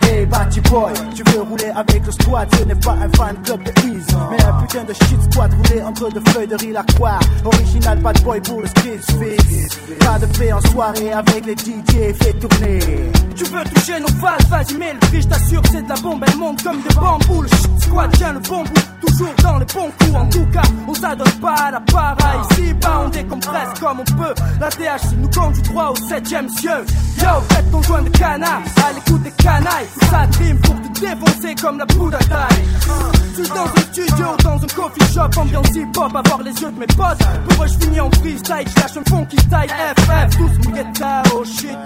Hey, 0.01 0.25
Batty 0.25 0.61
Boy, 0.61 0.93
tu 1.15 1.23
veux 1.31 1.41
rouler 1.41 1.71
avec 1.75 2.05
le 2.05 2.11
squad, 2.11 2.47
ce 2.55 2.63
n'est 2.63 2.75
pas 2.75 2.93
un 2.93 3.09
fan 3.17 3.35
club 3.43 3.63
de 3.63 3.71
Ease, 3.87 4.07
mais 4.29 4.43
un 4.43 4.53
putain 4.61 4.83
de 4.83 4.93
shit 4.93 5.31
squad 5.31 5.51
roulé 5.53 5.81
entre 5.81 6.09
deux 6.09 6.31
feuilles 6.31 6.47
de 6.47 6.55
riz 6.55 6.73
croix. 6.95 7.19
Original 7.43 7.99
bad 7.99 8.21
boy 8.23 8.41
pour 8.41 8.61
le 8.61 8.67
skill 8.67 8.99
fix. 8.99 9.79
Pas 9.99 10.19
de 10.19 10.25
paix 10.37 10.53
en 10.53 10.61
soirée 10.61 11.11
avec 11.11 11.45
les 11.45 11.55
DJ, 11.55 12.15
fais 12.21 12.33
tourner. 12.33 12.79
Tu 13.35 13.43
veux 13.45 13.63
toucher 13.63 13.99
nos 13.99 14.07
phases, 14.07 14.47
vas-y 14.49 14.77
mets 14.77 14.93
le 14.93 15.19
je 15.19 15.27
t'assure 15.27 15.61
c'est 15.71 15.81
de 15.81 15.89
la 15.89 15.95
bombe, 15.95 16.23
elle 16.27 16.37
monte 16.37 16.63
comme 16.63 16.81
des 16.81 16.95
bambous 16.95 17.41
Le 17.41 17.47
shit 17.49 17.81
squad 17.81 18.11
tient 18.17 18.33
le 18.33 18.39
bon 18.39 18.63
bout, 18.63 19.05
toujours 19.05 19.33
dans 19.43 19.57
les 19.57 19.65
bons 19.65 19.91
coups 19.99 20.15
En 20.15 20.29
tout 20.29 20.45
cas, 20.53 20.61
on 20.87 20.93
s'adonne 20.93 21.39
pas 21.41 21.53
à 21.53 21.71
la 21.71 21.79
pareille 21.79 22.39
Ici 22.51 22.73
bas 22.73 23.03
on 23.05 23.09
décompresse 23.09 23.79
comme 23.79 23.99
on 23.99 24.03
peut 24.03 24.33
La 24.59 24.69
THC 24.69 25.15
nous 25.17 25.29
conduit 25.29 25.61
droit 25.63 25.91
au 25.91 25.95
septième 26.07 26.49
cieux 26.49 26.85
Yo, 27.21 27.29
faites 27.49 27.71
ton 27.71 27.81
joint 27.81 28.01
de 28.01 28.09
canard, 28.09 28.61
à 28.85 28.93
l'écoute 28.93 29.23
des 29.23 29.31
canailles. 29.31 29.87
Ça 30.09 30.27
dream 30.27 30.59
pour 30.59 30.75
te 30.75 30.99
défoncer 30.99 31.55
comme 31.55 31.77
la 31.77 31.85
poudre 31.85 32.17
à 32.17 32.23
taille. 32.23 32.63
Je 33.37 33.43
suis 33.43 33.49
dans 33.49 33.65
un 33.65 33.93
studio, 33.93 34.25
dans 34.43 34.55
un 34.55 34.67
coffee 34.75 35.13
shop 35.13 35.41
Ambiance 35.41 35.75
hip-hop, 35.75 36.15
avoir 36.15 36.43
les 36.43 36.51
yeux 36.51 36.71
de 36.71 36.79
mes 36.79 36.87
potes. 36.87 37.23
Pour 37.49 37.63
eux 37.63 37.67
je 37.67 37.85
finis 37.85 37.99
en 37.99 38.11
freestyle, 38.11 38.65
je 38.67 38.81
lâche 38.81 38.97
un 38.97 39.09
funky 39.09 39.37
style 39.37 39.71
FF, 39.97 40.37
tous 40.37 40.67
mon 40.69 40.75
guetta, 40.75 41.23
oh 41.33 41.43
shit 41.43 41.77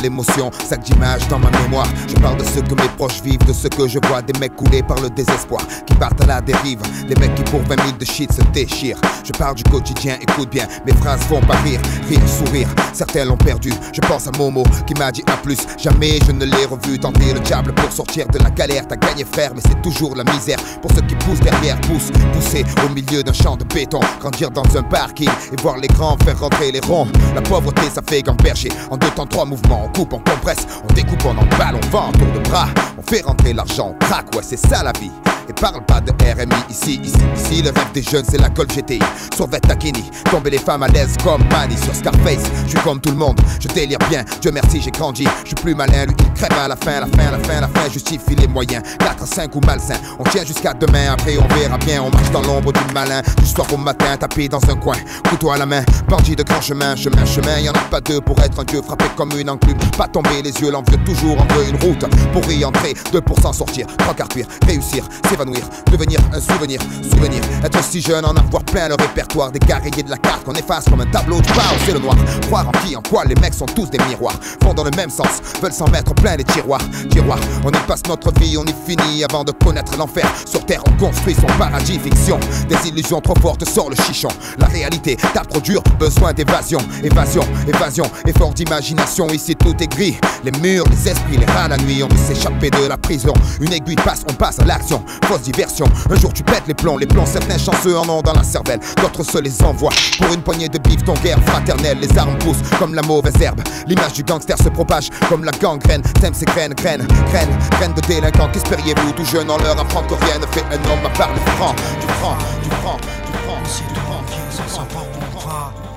l'émotion, 0.00 0.50
sac 0.66 0.82
d'images 0.82 1.26
dans 1.28 1.38
ma 1.38 1.50
mémoire. 1.50 1.88
Je 2.08 2.14
parle 2.14 2.38
de 2.38 2.44
ce 2.44 2.60
que 2.60 2.74
mes 2.74 2.88
proches 2.96 3.22
vivent, 3.22 3.44
de 3.46 3.52
ce 3.52 3.68
que 3.68 3.86
je 3.88 3.98
vois, 4.06 4.22
des 4.22 4.38
mecs 4.38 4.56
coulés 4.56 4.82
par 4.82 5.00
le 5.00 5.10
désespoir, 5.10 5.62
qui 5.86 5.94
partent 5.94 6.20
à 6.22 6.26
la 6.26 6.40
dérive, 6.40 6.80
des 7.08 7.14
mecs 7.16 7.34
qui 7.34 7.42
pour 7.44 7.60
20 7.62 7.76
000 7.76 7.96
de 7.98 8.04
shit 8.04 8.32
se 8.32 8.42
déchirent. 8.52 9.00
Je 9.24 9.32
parle 9.32 9.54
du 9.54 9.62
quotidien, 9.64 10.16
écoute 10.20 10.50
bien, 10.50 10.66
mes 10.86 10.92
phrases 10.92 11.20
vont 11.28 11.40
pas 11.40 11.56
rire, 11.56 11.80
rire, 12.08 12.28
sourire. 12.28 12.68
Certains 12.92 13.24
l'ont 13.24 13.36
perdu, 13.36 13.72
je 13.92 14.00
pense 14.00 14.26
à 14.26 14.30
Momo 14.36 14.64
qui 14.86 14.94
m'a 14.94 15.12
dit 15.12 15.22
à 15.26 15.36
plus. 15.36 15.58
Jamais 15.78 16.18
je 16.26 16.32
ne 16.32 16.44
l'ai 16.44 16.64
revu 16.64 16.98
tenter 16.98 17.32
le 17.32 17.40
diable 17.40 17.72
pour 17.74 17.92
sortir 17.92 18.26
de 18.28 18.38
la 18.38 18.50
galère. 18.50 18.86
T'as 18.88 18.96
gagné 18.96 19.24
frère, 19.24 19.52
mais 19.54 19.62
c'est 19.64 19.80
toujours 19.82 20.16
la 20.16 20.24
misère. 20.24 20.58
Pour 20.82 20.90
ceux 20.92 21.02
qui 21.02 21.14
poussent 21.16 21.40
derrière, 21.40 21.80
poussent, 21.82 22.10
pousser 22.32 22.64
au 22.84 22.88
milieu 22.92 23.22
d'un 23.22 23.32
champ 23.32 23.56
de 23.56 23.64
béton, 23.64 24.00
grandir 24.20 24.50
dans 24.50 24.76
un 24.76 24.82
parking 24.82 25.28
et 25.52 25.60
voir 25.60 25.76
les 25.78 25.88
grands 25.88 26.16
faire 26.24 26.38
rentrer 26.38 26.72
les 26.72 26.80
ronds. 26.80 27.06
La 27.34 27.42
pauvreté, 27.42 27.82
ça 27.92 28.02
fait 28.06 28.22
gamberger. 28.22 28.70
En 28.90 28.96
deux 28.96 29.10
temps, 29.10 29.26
trois 29.26 29.44
mouvements, 29.44 29.88
coupe, 30.00 30.14
on 30.14 30.30
compresse, 30.30 30.66
on 30.88 30.92
découpe, 30.94 31.24
on 31.26 31.36
emballe, 31.36 31.76
on 31.76 31.86
vend, 31.88 32.12
tour 32.12 32.26
de 32.32 32.38
bras. 32.48 32.68
On 32.96 33.02
fait 33.02 33.22
rentrer 33.22 33.52
l'argent, 33.52 33.94
on 33.94 34.06
craque, 34.06 34.34
ouais, 34.34 34.42
c'est 34.42 34.56
ça 34.56 34.82
la 34.82 34.92
vie. 34.92 35.10
Et 35.50 35.52
parle 35.52 35.84
pas 35.84 36.00
de 36.00 36.12
RMI 36.12 36.54
ici, 36.70 37.00
ici, 37.02 37.18
ici. 37.34 37.60
Le 37.60 37.70
rêve 37.70 37.90
des 37.92 38.02
jeunes, 38.02 38.24
c'est 38.28 38.40
la 38.40 38.50
colle 38.50 38.68
GTI. 38.68 39.00
Sur 39.34 39.50
Takini, 39.50 40.08
tomber 40.30 40.50
les 40.50 40.58
femmes 40.58 40.84
à 40.84 40.88
l'aise 40.88 41.16
comme 41.24 41.42
Manny 41.50 41.76
sur 41.76 41.92
Scarface. 41.92 42.44
Je 42.66 42.70
suis 42.70 42.78
comme 42.84 43.00
tout 43.00 43.10
le 43.10 43.16
monde, 43.16 43.40
je 43.58 43.66
délire 43.66 43.98
bien. 44.08 44.24
Dieu 44.40 44.52
merci, 44.52 44.80
j'ai 44.80 44.92
grandi. 44.92 45.26
Je 45.42 45.48
suis 45.48 45.56
plus 45.56 45.74
malin, 45.74 46.06
lui 46.06 46.14
il 46.20 46.32
crève 46.34 46.56
à 46.56 46.68
la 46.68 46.76
fin, 46.76 47.00
la 47.00 47.06
fin, 47.06 47.32
la 47.32 47.38
fin, 47.40 47.60
la 47.60 47.66
fin. 47.66 47.90
Justifie 47.90 48.36
les 48.36 48.46
moyens. 48.46 48.84
4 49.00 49.24
à 49.24 49.26
5 49.26 49.56
ou 49.56 49.60
malsain. 49.66 49.96
On 50.20 50.22
tient 50.22 50.44
jusqu'à 50.44 50.72
demain, 50.72 51.14
après 51.14 51.36
on 51.36 51.54
verra 51.54 51.78
bien. 51.78 52.00
On 52.00 52.10
marche 52.10 52.30
dans 52.30 52.42
l'ombre 52.42 52.72
du 52.72 52.94
malin. 52.94 53.20
Du 53.38 53.46
soir 53.46 53.66
au 53.72 53.76
matin, 53.76 54.16
tapé 54.16 54.46
dans 54.46 54.62
un 54.70 54.76
coin. 54.76 54.98
Couteau 55.28 55.50
à 55.50 55.56
la 55.56 55.66
main, 55.66 55.82
bandit 56.08 56.36
de 56.36 56.44
grand 56.44 56.60
chemin, 56.60 56.94
chemin, 56.94 57.24
chemin. 57.24 57.58
Y 57.58 57.68
en 57.70 57.72
a 57.72 57.78
pas 57.90 58.00
deux 58.00 58.20
pour 58.20 58.38
être 58.40 58.60
un 58.60 58.64
dieu 58.64 58.82
frappé 58.82 59.06
comme 59.16 59.32
une 59.36 59.50
enclume. 59.50 59.78
Pas 59.98 60.06
tomber 60.06 60.42
les 60.44 60.52
yeux, 60.60 60.70
l'envieux 60.70 60.98
toujours 61.04 61.40
en 61.40 61.54
veut 61.54 61.68
une 61.68 61.80
route. 61.82 62.04
Pour 62.32 62.48
y 62.52 62.64
entrer, 62.64 62.94
deux 63.10 63.20
pour 63.20 63.40
s'en 63.40 63.52
sortir. 63.52 63.88
Trois 63.98 64.14
quarts 64.14 64.28
cuire, 64.28 64.46
réussir, 64.68 65.02
devenir 65.44 66.18
un 66.32 66.40
souvenir, 66.40 66.80
souvenir. 67.02 67.40
Être 67.64 67.82
si 67.82 68.00
jeune, 68.00 68.24
en 68.24 68.34
avoir 68.36 68.62
plein 68.64 68.88
le 68.88 68.94
répertoire. 68.94 69.50
Des 69.50 69.58
carriers 69.58 70.02
de 70.02 70.10
la 70.10 70.18
carte 70.18 70.44
qu'on 70.44 70.54
efface 70.54 70.84
comme 70.84 71.00
un 71.00 71.06
tableau 71.06 71.40
de 71.40 71.46
bord, 71.48 71.74
c'est 71.84 71.92
le 71.92 71.98
noir. 71.98 72.16
Croire 72.42 72.68
en 72.68 72.72
qui, 72.84 72.96
en 72.96 73.02
quoi, 73.02 73.24
les 73.24 73.34
mecs 73.36 73.54
sont 73.54 73.66
tous 73.66 73.90
des 73.90 73.98
miroirs. 74.08 74.38
Vont 74.62 74.74
dans 74.74 74.84
le 74.84 74.90
même 74.96 75.10
sens, 75.10 75.40
veulent 75.62 75.72
s'en 75.72 75.88
mettre 75.88 76.14
plein 76.14 76.36
les 76.36 76.44
tiroirs. 76.44 76.80
Tiroirs, 77.10 77.38
on 77.64 77.70
y 77.70 77.86
passe 77.86 78.02
notre 78.08 78.32
vie, 78.40 78.56
on 78.56 78.64
y 78.64 78.74
finit 78.86 79.24
avant 79.24 79.44
de 79.44 79.52
connaître 79.52 79.96
l'enfer. 79.96 80.26
Sur 80.46 80.64
terre, 80.66 80.82
on 80.86 80.92
construit 80.98 81.34
son 81.34 81.46
paradis, 81.58 81.98
fiction. 81.98 82.38
Des 82.68 82.88
illusions 82.88 83.20
trop 83.20 83.34
fortes 83.40 83.68
sort 83.68 83.90
le 83.90 83.96
chichon. 83.96 84.28
La 84.58 84.66
réalité 84.66 85.16
tape 85.34 85.48
trop 85.48 85.60
dur, 85.60 85.82
besoin 85.98 86.32
d'évasion. 86.32 86.78
Évasion, 87.02 87.42
évasion, 87.66 88.10
effort 88.26 88.52
d'imagination. 88.52 89.26
Ici 89.28 89.56
tout 89.56 89.74
est 89.80 89.88
gris. 89.88 90.18
Les 90.44 90.52
murs, 90.52 90.84
les 90.90 91.08
esprits, 91.08 91.36
les 91.36 91.46
rats 91.46 91.68
la 91.68 91.76
nuit. 91.78 92.02
On 92.02 92.08
veut 92.08 92.34
s'échapper 92.34 92.70
de 92.70 92.86
la 92.86 92.96
prison. 92.96 93.32
Une 93.60 93.72
aiguille 93.72 93.96
passe, 93.96 94.24
on 94.28 94.34
passe 94.34 94.58
à 94.58 94.64
l'action. 94.64 95.02
Diversion. 95.38 95.86
Un 96.10 96.16
jour 96.16 96.32
tu 96.32 96.42
pètes 96.42 96.66
les 96.66 96.74
plombs, 96.74 96.98
les 96.98 97.06
plombs. 97.06 97.26
Certains 97.26 97.58
chanceux 97.58 97.96
en 97.96 98.08
ont 98.08 98.22
dans 98.22 98.32
la 98.32 98.42
cervelle. 98.42 98.80
D'autres 99.00 99.22
se 99.22 99.38
les 99.38 99.62
envoient. 99.62 99.92
Pour 100.18 100.32
une 100.32 100.42
poignée 100.42 100.68
de 100.68 100.78
bif, 100.78 101.04
ton 101.04 101.14
guerre 101.14 101.38
fraternelle. 101.46 101.98
Les 102.00 102.18
armes 102.18 102.36
poussent 102.38 102.62
comme 102.78 102.94
la 102.94 103.02
mauvaise 103.02 103.40
herbe. 103.40 103.60
L'image 103.86 104.14
du 104.14 104.22
gangster 104.22 104.58
se 104.58 104.68
propage 104.68 105.08
comme 105.28 105.44
la 105.44 105.52
gangrène. 105.52 106.02
T'aimes 106.20 106.34
ces 106.34 106.44
graines, 106.46 106.74
graines, 106.74 107.06
graines, 107.30 107.58
graines 107.70 107.94
de 107.94 108.00
délinquants. 108.02 108.48
Qu'espériez-vous 108.52 109.12
tout 109.12 109.24
jeune 109.24 109.50
en 109.50 109.58
leur 109.58 109.78
apprendre 109.78 110.08
que 110.08 110.24
rien 110.24 110.38
ne 110.38 110.46
fait 110.46 110.64
un 110.70 110.90
homme 110.90 111.06
à 111.06 111.10
part 111.10 111.32
le 111.32 111.40
franc. 111.52 111.74
Du 112.00 112.06
franc, 112.14 112.36
du 112.62 112.70
franc, 112.70 112.96
du 113.26 113.38
franc. 113.38 114.84
Pas 114.88 115.06
bon 115.12 115.40
pas. 115.48 115.89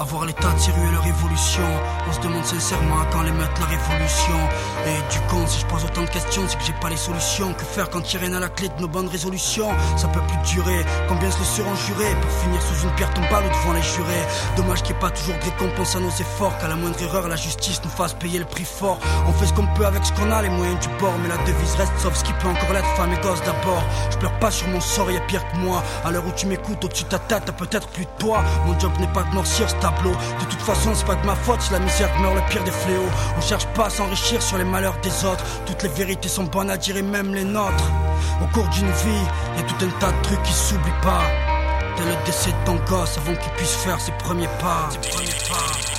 Avoir 0.00 0.24
l'état 0.24 0.48
de 0.48 0.58
tirer 0.58 0.90
leur 0.92 1.06
évolution. 1.06 1.62
On 2.08 2.12
se 2.14 2.20
demande 2.20 2.44
sincèrement 2.46 3.04
quand 3.12 3.20
les 3.20 3.32
mettre 3.32 3.60
la 3.60 3.66
révolution. 3.66 4.38
Et 4.86 5.12
du 5.12 5.20
compte, 5.28 5.46
si 5.46 5.60
je 5.60 5.66
pose 5.66 5.84
autant 5.84 6.00
de 6.00 6.08
questions, 6.08 6.42
c'est 6.48 6.56
que 6.56 6.64
j'ai 6.64 6.72
pas 6.80 6.88
les 6.88 6.96
solutions. 6.96 7.52
Que 7.52 7.64
faire 7.64 7.90
quand 7.90 8.00
rien 8.06 8.32
à 8.32 8.40
la 8.40 8.48
clé 8.48 8.70
de 8.70 8.80
nos 8.80 8.88
bonnes 8.88 9.08
résolutions? 9.08 9.68
Ça 9.98 10.08
peut 10.08 10.22
plus 10.22 10.54
durer. 10.54 10.86
Combien 11.06 11.30
se 11.30 11.38
le 11.38 11.44
seront 11.44 11.74
pour 11.74 12.30
finir 12.40 12.62
sous 12.62 12.86
une 12.86 12.94
pierre 12.94 13.12
tombale 13.12 13.44
ou 13.44 13.48
devant 13.50 13.74
les 13.74 13.82
jurés? 13.82 14.24
Dommage 14.56 14.82
qu'il 14.82 14.92
n'y 14.92 14.96
ait 14.96 15.00
pas 15.02 15.10
toujours 15.10 15.34
de 15.36 15.44
récompense 15.44 15.94
à 15.94 16.00
nos 16.00 16.08
efforts. 16.08 16.56
Qu'à 16.56 16.68
la 16.68 16.76
moindre 16.76 17.02
erreur, 17.02 17.28
la 17.28 17.36
justice 17.36 17.82
nous 17.84 17.90
fasse 17.90 18.14
payer 18.14 18.38
le 18.38 18.46
prix 18.46 18.64
fort. 18.64 18.98
On 19.28 19.32
fait 19.34 19.46
ce 19.46 19.52
qu'on 19.52 19.66
peut 19.74 19.84
avec 19.84 20.02
ce 20.06 20.12
qu'on 20.14 20.30
a, 20.30 20.40
les 20.40 20.48
moyens 20.48 20.80
du 20.80 20.88
bord. 20.98 21.12
Mais 21.22 21.28
la 21.28 21.36
devise 21.44 21.74
reste 21.74 21.92
sauf 21.98 22.14
ce 22.14 22.24
qui 22.24 22.32
peut 22.32 22.48
encore 22.48 22.72
l'être, 22.72 22.88
femme 22.96 23.12
et 23.12 23.20
gosse 23.20 23.42
d'abord. 23.42 23.84
Je 24.10 24.16
pleure 24.16 24.38
pas 24.38 24.50
sur 24.50 24.66
mon 24.68 24.80
sort, 24.80 25.10
y 25.10 25.18
a 25.18 25.20
pire 25.20 25.46
que 25.52 25.58
moi. 25.58 25.82
À 26.06 26.10
l'heure 26.10 26.24
où 26.26 26.32
tu 26.34 26.46
m'écoutes, 26.46 26.82
au-dessus 26.82 27.04
de 27.04 27.10
ta 27.10 27.18
tête, 27.18 27.42
t'as 27.44 27.52
peut-être 27.52 27.88
plus 27.88 28.06
de 28.06 28.10
toi. 28.18 28.42
Mon 28.64 28.80
job 28.80 28.92
n'est 28.98 29.12
pas 29.12 29.24
de 29.24 29.34
noircir 29.34 29.68
ce 29.68 29.74
De 29.90 30.44
toute 30.46 30.60
façon, 30.60 30.94
c'est 30.94 31.06
pas 31.06 31.16
de 31.16 31.26
ma 31.26 31.34
faute 31.34 31.60
si 31.60 31.72
la 31.72 31.78
misère 31.78 32.08
meurt 32.20 32.34
le 32.34 32.42
pire 32.48 32.64
des 32.64 32.70
fléaux. 32.70 33.08
On 33.36 33.40
cherche 33.40 33.66
pas 33.68 33.86
à 33.86 33.90
s'enrichir 33.90 34.40
sur 34.40 34.56
les 34.58 34.64
malheurs 34.64 34.96
des 35.02 35.24
autres. 35.24 35.44
Toutes 35.66 35.82
les 35.82 35.88
vérités 35.88 36.28
sont 36.28 36.44
bonnes 36.44 36.70
à 36.70 36.76
dire 36.76 36.96
et 36.96 37.02
même 37.02 37.34
les 37.34 37.44
nôtres. 37.44 37.90
Au 38.42 38.46
cours 38.54 38.68
d'une 38.68 38.90
vie, 38.90 39.24
y 39.56 39.60
a 39.60 39.62
tout 39.62 39.84
un 39.84 40.00
tas 40.00 40.12
de 40.12 40.22
trucs 40.22 40.42
qui 40.42 40.52
s'oublient 40.52 41.00
pas. 41.02 41.49
Dès 41.96 42.04
le 42.04 42.16
décès 42.24 42.50
de 42.50 42.66
ton 42.66 42.76
gosse, 42.88 43.18
avant 43.18 43.36
qu'il 43.36 43.52
puisse 43.52 43.74
faire 43.74 44.00
ses 44.00 44.12
premiers 44.12 44.48
pas. 44.60 44.88
Ses 44.90 45.10
premiers 45.10 45.28
pas. 45.48 45.90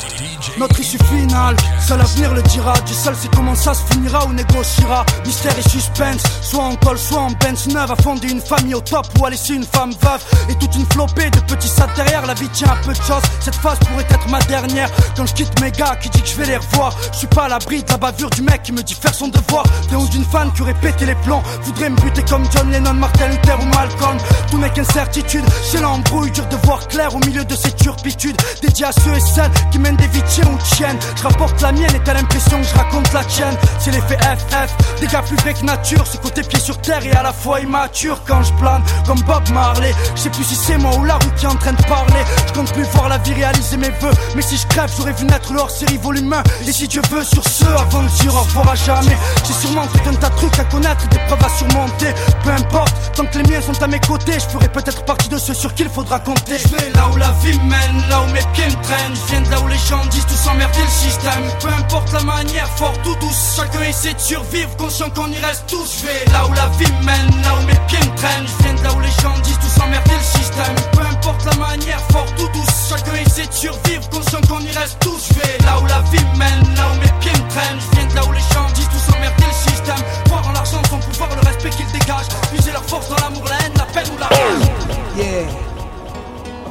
Notre 0.59 0.79
issue 0.79 0.99
finale, 1.05 1.55
seul 1.79 1.97
l'avenir 1.97 2.33
le 2.33 2.43
dira. 2.43 2.73
Dieu 2.85 2.95
seul 2.95 3.15
sait 3.15 3.29
comment 3.33 3.55
ça 3.55 3.73
se 3.73 3.81
finira 3.91 4.25
ou 4.25 4.33
négociera. 4.33 5.03
Mystère 5.25 5.57
et 5.57 5.67
suspense, 5.67 6.21
soit 6.41 6.63
en 6.63 6.75
col, 6.75 6.97
soit 6.97 7.21
en 7.21 7.31
bench 7.31 7.65
neuve. 7.67 7.91
À 7.91 7.95
fonder 7.95 8.29
une 8.29 8.41
famille 8.41 8.75
au 8.75 8.81
top 8.81 9.07
ou 9.17 9.25
à 9.25 9.31
laisser 9.31 9.53
une 9.53 9.63
femme 9.63 9.91
veuve. 10.01 10.23
Et 10.49 10.55
toute 10.55 10.75
une 10.75 10.85
flopée 10.87 11.29
de 11.31 11.39
petits 11.39 11.67
sats 11.67 11.87
derrière. 11.95 12.25
La 12.27 12.35
vie 12.35 12.49
tient 12.49 12.69
à 12.69 12.75
peu 12.85 12.93
de 12.93 13.01
choses. 13.01 13.23
Cette 13.39 13.55
phase 13.55 13.79
pourrait 13.79 14.05
être 14.09 14.27
ma 14.29 14.39
dernière. 14.41 14.89
Quand 15.15 15.25
je 15.25 15.33
quitte 15.33 15.59
mes 15.59 15.71
gars 15.71 15.95
qui 15.95 16.09
dit 16.09 16.21
que 16.21 16.27
je 16.27 16.35
vais 16.35 16.45
les 16.45 16.57
revoir? 16.57 16.93
Je 17.13 17.17
suis 17.19 17.27
pas 17.27 17.45
à 17.45 17.49
l'abri 17.49 17.83
de 17.83 17.89
la 17.89 17.97
bavure 17.97 18.29
du 18.29 18.43
mec 18.43 18.61
qui 18.63 18.73
me 18.73 18.83
dit 18.83 18.93
faire 18.93 19.15
son 19.15 19.29
devoir. 19.29 19.63
Des 19.89 19.95
ou 19.95 20.07
d'une 20.09 20.25
fan 20.25 20.51
qui 20.53 20.61
aurait 20.61 20.75
pété 20.75 21.05
les 21.07 21.15
plombs. 21.15 21.41
Voudrait 21.63 21.89
me 21.89 21.95
buter 21.99 22.23
comme 22.29 22.43
John 22.51 22.69
Lennon, 22.69 22.93
Martin 22.93 23.27
Luther 23.27 23.57
ou 23.59 23.65
Malcolm. 23.65 24.17
Tout 24.51 24.57
mec 24.57 24.77
incertitude. 24.77 25.45
J'ai 25.71 25.79
l'embrouille, 25.81 26.31
dur 26.31 26.45
de 26.47 26.55
voir 26.65 26.87
clair 26.87 27.13
au 27.15 27.19
milieu 27.19 27.43
de 27.43 27.55
ces 27.55 27.71
turpitudes. 27.71 28.37
Dédié 28.61 28.85
à 28.85 28.91
ceux 28.91 29.13
et 29.15 29.19
celles 29.19 29.51
qui 29.71 29.79
mènent 29.79 29.97
des 29.97 30.07
vies 30.07 30.21
ou 30.21 30.57
tiennes. 30.75 30.97
Je 31.15 31.23
rapporte 31.23 31.61
la 31.61 31.71
mienne 31.71 31.93
et 31.95 31.99
t'as 32.03 32.13
l'impression 32.13 32.59
que 32.59 32.67
je 32.67 32.75
raconte 32.75 33.11
la 33.13 33.23
tienne. 33.25 33.55
C'est 33.79 33.91
l'effet 33.91 34.17
FF, 34.17 34.99
des 34.99 35.07
gars 35.07 35.21
plus 35.21 35.35
vrais 35.37 35.53
que 35.53 35.65
nature. 35.65 36.05
Ce 36.07 36.17
côté 36.17 36.41
pied 36.43 36.59
sur 36.59 36.77
terre 36.79 37.05
et 37.05 37.11
à 37.11 37.23
la 37.23 37.33
fois 37.33 37.59
immature 37.59 38.21
quand 38.27 38.43
je 38.43 38.53
plane 38.53 38.83
comme 39.05 39.21
Bob 39.21 39.47
Marley. 39.53 39.93
Je 40.15 40.21
sais 40.21 40.29
plus 40.29 40.43
si 40.43 40.55
c'est 40.55 40.77
moi 40.77 40.95
ou 40.97 41.03
la 41.05 41.15
rue 41.15 41.31
qui 41.37 41.45
est 41.45 41.49
en 41.49 41.55
train 41.55 41.73
de 41.73 41.83
parler. 41.83 42.23
Je 42.47 42.53
compte 42.53 42.71
plus 42.73 42.83
voir 42.83 43.09
la 43.09 43.17
vie 43.19 43.33
réaliser 43.33 43.77
mes 43.77 43.89
vœux. 43.89 44.13
Mais 44.35 44.41
si 44.41 44.57
je 44.57 44.67
crève, 44.67 44.91
j'aurais 44.97 45.13
vu 45.13 45.25
naître 45.25 45.53
leur 45.53 45.69
série 45.69 45.97
volume 45.97 46.33
1. 46.33 46.43
Et 46.67 46.71
si 46.71 46.87
Dieu 46.87 47.01
veut, 47.09 47.23
sur 47.23 47.43
ce, 47.43 47.65
avant 47.65 48.03
de 48.03 48.09
dire 48.21 48.33
au 48.35 48.39
revoir 48.41 48.69
à 48.69 48.75
jamais. 48.75 49.17
J'ai 49.45 49.53
sûrement 49.53 49.87
tout 49.87 50.09
un 50.09 50.13
tas 50.13 50.29
de 50.29 50.35
trucs 50.35 50.59
à 50.59 50.63
connaître, 50.65 51.07
des 51.09 51.19
preuves 51.19 51.43
à 51.43 51.49
surmonter. 51.49 52.13
Peu 52.43 52.51
importe, 52.51 52.93
tant 53.15 53.25
que 53.25 53.37
les 53.37 53.49
miens 53.49 53.61
sont 53.61 53.81
à 53.81 53.87
mes 53.87 53.99
côtés, 53.99 54.33
je 54.33 54.49
ferai 54.49 54.67
peut-être 54.69 55.03
partie 55.05 55.29
de 55.29 55.37
ceux 55.37 55.53
sur 55.53 55.70
qui 55.75 55.83
il 55.83 55.89
faudra 55.89 56.19
compter. 56.19 56.57
Je 56.57 56.67
vais 56.69 56.89
là 56.91 57.09
où 57.13 57.17
la 57.17 57.31
vie 57.43 57.57
mène, 57.59 58.09
là 58.09 58.21
où 58.21 58.31
mes 58.31 58.45
pieds 58.53 58.67
me 58.67 58.83
traînent. 58.83 59.15
Je 59.15 59.31
viens 59.31 59.41
de 59.41 59.51
là 59.51 59.59
où 59.61 59.67
les 59.67 59.77
gens 59.77 60.03
disent 60.09 60.25
tout 60.25 60.35
s'emmerder 60.35 60.81
le 60.81 60.89
système. 60.89 61.43
Peu 61.59 61.67
importe 61.67 62.11
la 62.13 62.23
manière, 62.23 62.67
fort 62.77 62.93
ou 63.05 63.15
douce, 63.15 63.55
chacun 63.55 63.81
essaie 63.81 64.13
de 64.13 64.19
survivre, 64.19 64.75
conscient 64.77 65.09
qu'on 65.09 65.31
y 65.31 65.37
reste 65.39 65.65
tous. 65.67 66.01
Je 66.01 66.07
vais 66.07 66.31
là 66.31 66.47
où 66.47 66.53
la 66.53 66.67
vie 66.77 66.91
mène, 67.03 67.41
là 67.43 67.55
où 67.59 67.65
mes 67.65 67.79
pieds 67.87 67.99
me 67.99 68.15
traînent. 68.17 68.47
Je 68.47 68.63
viens 68.63 68.73
de 68.73 68.83
là 68.83 68.93
où 68.93 68.99
les 68.99 69.21
gens 69.21 69.37
disent 69.43 69.59
tout 69.59 69.79
s'emmerder 69.79 70.11
le 70.13 70.39
système. 70.39 71.10
Importe 71.21 71.45
la 71.45 71.55
manière, 71.57 72.01
fort 72.11 72.25
ou 72.39 72.47
douce, 72.47 72.89
chacun 72.89 73.13
essaie 73.13 73.45
de 73.45 73.53
survivre, 73.53 74.09
conscient 74.09 74.41
qu'on 74.49 74.59
y 74.59 74.71
reste 74.71 74.97
tous. 74.99 75.29
Je 75.29 75.33
vais 75.39 75.57
là 75.65 75.79
où 75.79 75.85
la 75.85 76.01
vie 76.09 76.25
mène, 76.37 76.75
là 76.75 76.87
où 76.91 76.99
mes 76.99 77.19
pieds 77.19 77.31
me 77.31 77.49
traînent. 77.49 77.79
Je 77.79 77.97
viens 77.97 78.07
de 78.07 78.15
là 78.15 78.25
où 78.25 78.31
les 78.31 78.39
gens 78.39 78.67
disent 78.73 78.89
tout 78.89 79.11
s'emmerder 79.11 79.43
le 79.45 79.71
système. 79.71 80.03
Croire 80.25 80.47
en 80.47 80.51
l'argent, 80.53 80.81
son 80.89 80.97
pouvoir, 80.97 81.29
le 81.29 81.47
respect 81.47 81.69
qu'il 81.69 81.85
dégage. 81.91 82.27
Puiser 82.51 82.71
leur 82.71 82.83
force 82.83 83.09
dans 83.09 83.17
l'amour, 83.17 83.43
la 83.47 83.65
haine, 83.65 83.73
la 83.77 83.85
peine 83.85 84.09
ou 84.15 84.17
la 84.19 84.27
rage. 84.27 84.67
Yeah, 85.15 85.47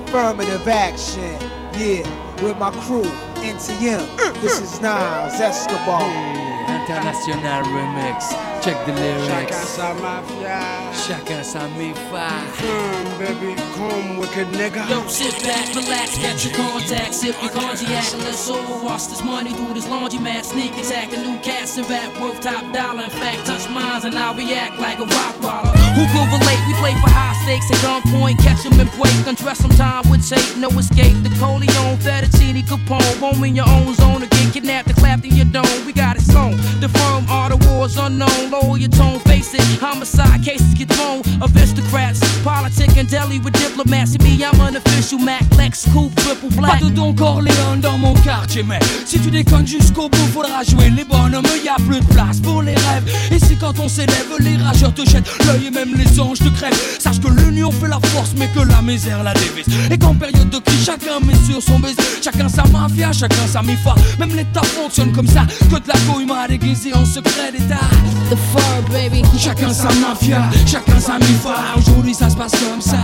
affirmative 0.07 0.69
action. 0.69 1.39
Yeah, 1.79 2.03
with 2.43 2.59
my 2.59 2.71
crew, 2.83 3.07
NTM. 3.43 4.03
This 4.43 4.61
is 4.61 4.81
Nas 4.81 5.41
Escobar. 5.41 6.50
International 6.71 7.63
remix. 7.75 8.31
Check 8.63 8.79
the 8.87 8.93
lyrics. 8.93 9.57
Chacun 9.57 9.67
sa 9.67 9.95
mafia. 9.95 10.61
Chacun 10.93 11.43
sa 11.43 11.67
mi-fa. 11.75 12.29
Come, 12.61 13.19
baby, 13.19 13.57
come, 13.75 14.19
wicked 14.19 14.49
nigga. 14.55 14.87
Yo, 14.89 15.03
sit 15.09 15.35
back, 15.43 15.75
relax, 15.75 16.19
get 16.19 16.39
your 16.45 16.55
contacts, 16.55 17.21
sip 17.21 17.35
your 17.43 17.51
cognac, 17.51 18.13
and 18.15 18.23
let's 18.23 18.51
overwash 18.51 19.09
this 19.09 19.25
money 19.25 19.51
through 19.51 19.75
this 19.75 19.87
laundromat. 19.87 20.45
Sneak 20.45 20.77
attack, 20.77 21.13
a 21.13 21.17
new 21.17 21.39
cast 21.41 21.79
and 21.79 21.89
rap 21.89 22.13
worth 22.21 22.41
top 22.41 22.63
dollar. 22.73 23.05
In 23.05 23.11
fact, 23.11 23.47
touch 23.47 23.69
mines 23.71 24.05
and 24.05 24.15
I'll 24.15 24.35
react 24.35 24.79
like 24.79 24.99
a 24.99 25.07
rock 25.09 25.35
baller. 25.41 25.80
Who 25.97 26.07
could 26.13 26.29
relate? 26.33 26.61
We 26.67 26.75
play 26.75 26.95
for 27.03 27.11
high 27.11 27.35
stakes 27.43 27.71
at 27.71 27.79
gunpoint, 27.85 28.39
catch 28.39 28.65
'em 28.67 28.79
and 28.81 28.91
break. 28.97 29.27
Undress 29.27 29.59
some 29.59 29.75
time 29.77 30.09
with 30.11 30.27
tape, 30.29 30.57
no 30.57 30.69
escape. 30.79 31.17
The 31.23 31.31
Coleon, 31.41 31.99
Fettuccine, 31.99 32.63
Capone, 32.67 33.21
roam 33.21 33.45
in 33.45 33.57
your 33.57 33.69
own 33.69 33.95
zone 33.95 34.11
get 34.53 34.63
kidnapped 34.63 34.89
and 34.89 34.97
clapped 34.97 35.25
in 35.25 35.37
your 35.37 35.47
dome. 35.47 35.85
We 35.87 35.93
got 35.93 36.17
it 36.17 36.23
sewn. 36.23 36.57
The 36.81 36.89
firm 36.89 37.25
are 37.29 37.51
the 37.51 37.57
wars 37.69 37.97
unknown. 37.97 38.51
Lower 38.51 38.79
your 38.79 38.89
tone, 38.91 39.21
face 39.21 39.55
it. 39.55 39.63
Homicide 39.81 40.43
cases 40.43 40.75
get 40.75 40.89
thrown. 40.93 41.23
Aristocrats, 41.43 42.21
politic 42.43 42.97
and 42.97 43.09
deli 43.09 43.39
with 43.39 43.55
diplomats. 43.55 44.19
Me, 44.19 44.43
I'm 44.45 44.61
an 44.61 44.77
official 44.77 45.19
Mac, 45.19 45.45
Lex, 45.57 45.87
Coupe, 45.93 46.15
triple 46.17 46.51
Pas 46.51 46.57
black. 46.57 46.81
de 46.83 46.89
Don 46.91 47.15
Corleone 47.15 47.81
dans 47.81 47.99
mon 47.99 48.15
quartier, 48.15 48.63
mais 48.63 48.81
si 49.07 49.19
tu 49.21 49.31
déconnes 49.31 49.67
jusqu'au 49.67 50.09
bout, 50.09 50.29
faudra 50.33 50.63
jouer 50.65 50.91
les 50.91 51.05
bonhommes. 51.05 51.45
Y 51.65 51.69
a 51.69 51.77
plus 51.77 52.01
de 52.01 52.07
place 52.15 52.41
pour 52.41 52.63
les 52.63 52.75
rêves. 52.75 53.09
Et 53.31 53.39
si 53.39 53.57
quand 53.57 53.79
on 53.79 53.89
s'élève, 53.89 54.31
les 54.41 54.57
rageurs 54.57 54.95
te 54.95 55.09
jettent 55.09 55.31
l'œil 55.47 55.67
et 55.67 55.71
même 55.85 55.97
les 55.97 56.21
anges 56.21 56.39
te 56.39 56.49
crèvent. 56.49 56.79
Sache 56.99 57.21
que 57.21 57.29
l'union 57.29 57.71
fait 57.71 57.89
la 57.89 57.99
force, 58.09 58.33
mais 58.37 58.49
que 58.49 58.61
la 58.61 58.83
misère 58.83 59.23
la 59.23 59.33
dévise. 59.35 59.67
Et 59.91 59.99
qu'en 59.99 60.15
période 60.15 60.51
de 60.51 60.59
crise, 60.59 60.85
chacun 60.85 61.21
met 61.25 61.35
sur 61.47 61.63
son 61.63 61.79
baiser. 61.79 61.97
Chacun 62.23 62.49
sa 62.49 62.65
mafia, 62.65 63.13
chacun 63.13 63.47
sa 63.47 63.63
mifa. 63.63 63.95
Même 64.19 64.35
l'État 64.37 64.63
fonctionne 64.63 65.13
comme 65.13 65.27
ça. 65.27 65.47
Que 65.71 65.77
de 65.77 65.89
la 65.89 65.95
couille 66.07 66.27
m'a 66.27 66.47
déguisé 66.49 66.93
en 66.95 67.05
secret 67.05 67.53
d'État. 67.53 67.89
The 68.31 68.37
fur, 68.53 68.93
baby. 68.93 69.23
Chacun 69.39 69.73
sa 69.73 69.93
mafia, 69.95 70.43
chacun 70.67 71.01
sa 71.01 71.19
mifa. 71.19 71.55
Aujourd'hui 71.77 72.15
ça 72.15 72.29
se 72.29 72.37
passe 72.37 72.53
comme 72.53 72.81
ça. 72.81 72.99